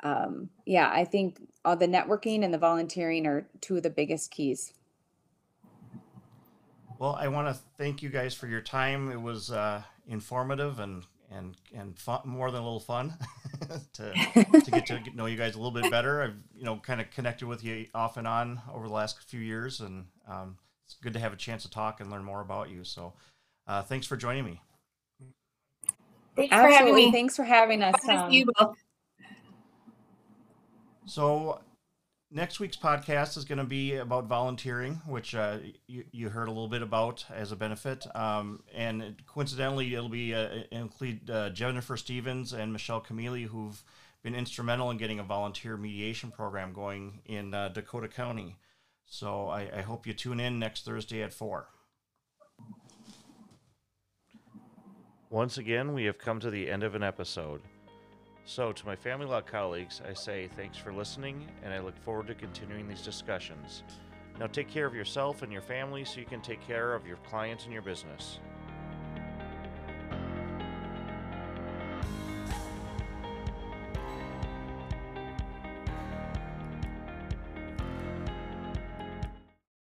um, 0.01 0.49
yeah 0.65 0.89
i 0.93 1.03
think 1.03 1.39
all 1.65 1.75
the 1.75 1.87
networking 1.87 2.43
and 2.43 2.53
the 2.53 2.57
volunteering 2.57 3.25
are 3.25 3.47
two 3.61 3.77
of 3.77 3.83
the 3.83 3.89
biggest 3.89 4.31
keys. 4.31 4.73
Well, 6.99 7.15
I 7.15 7.27
want 7.27 7.53
to 7.53 7.61
thank 7.77 8.01
you 8.01 8.09
guys 8.09 8.33
for 8.33 8.47
your 8.47 8.61
time. 8.61 9.11
It 9.11 9.21
was 9.21 9.51
uh, 9.51 9.81
informative 10.07 10.79
and 10.79 11.03
and 11.31 11.55
and 11.73 11.97
fun, 11.97 12.21
more 12.25 12.51
than 12.51 12.61
a 12.61 12.63
little 12.63 12.79
fun 12.79 13.17
to 13.93 14.13
to 14.63 14.71
get 14.71 14.85
to 14.87 15.01
know 15.15 15.25
you 15.25 15.37
guys 15.37 15.55
a 15.55 15.57
little 15.57 15.71
bit 15.71 15.89
better. 15.89 16.21
I've 16.21 16.35
you 16.55 16.63
know 16.63 16.77
kind 16.77 17.01
of 17.01 17.09
connected 17.11 17.47
with 17.47 17.63
you 17.63 17.87
off 17.93 18.17
and 18.17 18.27
on 18.27 18.61
over 18.71 18.87
the 18.87 18.93
last 18.93 19.21
few 19.23 19.39
years, 19.39 19.81
and 19.81 20.05
um, 20.27 20.57
it's 20.85 20.95
good 21.01 21.13
to 21.13 21.19
have 21.19 21.33
a 21.33 21.37
chance 21.37 21.63
to 21.63 21.69
talk 21.69 21.99
and 21.99 22.11
learn 22.11 22.23
more 22.23 22.41
about 22.41 22.69
you. 22.69 22.83
So, 22.83 23.13
uh, 23.67 23.81
thanks 23.81 24.07
for 24.07 24.17
joining 24.17 24.45
me. 24.45 24.61
Thanks 26.35 26.51
Absolutely. 26.51 26.77
for 26.77 26.77
having 26.77 26.95
me. 26.95 27.11
Thanks 27.11 27.35
for 27.35 27.43
having 27.43 27.83
us. 27.83 27.95
Tom. 28.05 28.75
So 31.05 31.59
next 32.31 32.59
week's 32.59 32.77
podcast 32.77 33.37
is 33.37 33.45
going 33.45 33.59
to 33.59 33.63
be 33.63 33.95
about 33.95 34.25
volunteering, 34.25 34.95
which 35.05 35.35
uh, 35.35 35.57
you, 35.87 36.03
you 36.11 36.29
heard 36.29 36.47
a 36.47 36.51
little 36.51 36.67
bit 36.67 36.81
about 36.81 37.25
as 37.33 37.51
a 37.51 37.55
benefit. 37.55 38.05
Um, 38.15 38.63
and 38.73 39.15
coincidentally, 39.27 39.93
it'll 39.93 40.09
be 40.09 40.33
uh, 40.33 40.63
include 40.71 41.29
uh, 41.29 41.49
Jennifer 41.51 41.95
Stevens 41.95 42.53
and 42.53 42.73
Michelle 42.73 42.99
Camille, 42.99 43.47
who've 43.47 43.83
been 44.23 44.35
instrumental 44.35 44.89
in 44.89 44.97
getting 44.97 45.19
a 45.19 45.23
volunteer 45.23 45.77
mediation 45.77 46.31
program 46.31 46.73
going 46.73 47.21
in 47.25 47.53
uh, 47.53 47.69
Dakota 47.69 48.07
County. 48.07 48.57
So 49.05 49.47
I, 49.47 49.69
I 49.77 49.81
hope 49.81 50.07
you 50.07 50.13
tune 50.13 50.39
in 50.39 50.59
next 50.59 50.85
Thursday 50.85 51.21
at 51.21 51.33
4. 51.33 51.67
Once 55.29 55.57
again, 55.57 55.93
we 55.93 56.05
have 56.05 56.17
come 56.19 56.39
to 56.39 56.51
the 56.51 56.69
end 56.69 56.83
of 56.83 56.93
an 56.93 57.01
episode. 57.01 57.61
So, 58.45 58.71
to 58.71 58.85
my 58.85 58.95
family 58.95 59.25
law 59.25 59.41
colleagues, 59.41 60.01
I 60.07 60.13
say 60.13 60.49
thanks 60.55 60.77
for 60.77 60.93
listening, 60.93 61.47
and 61.63 61.73
I 61.73 61.79
look 61.79 61.97
forward 61.97 62.27
to 62.27 62.35
continuing 62.35 62.87
these 62.87 63.01
discussions. 63.01 63.83
Now, 64.39 64.47
take 64.47 64.69
care 64.69 64.85
of 64.85 64.93
yourself 64.93 65.41
and 65.41 65.51
your 65.51 65.61
family 65.61 66.03
so 66.05 66.19
you 66.19 66.25
can 66.25 66.41
take 66.41 66.61
care 66.67 66.93
of 66.93 67.07
your 67.07 67.17
clients 67.17 67.63
and 67.63 67.73
your 67.73 67.81
business. 67.81 68.39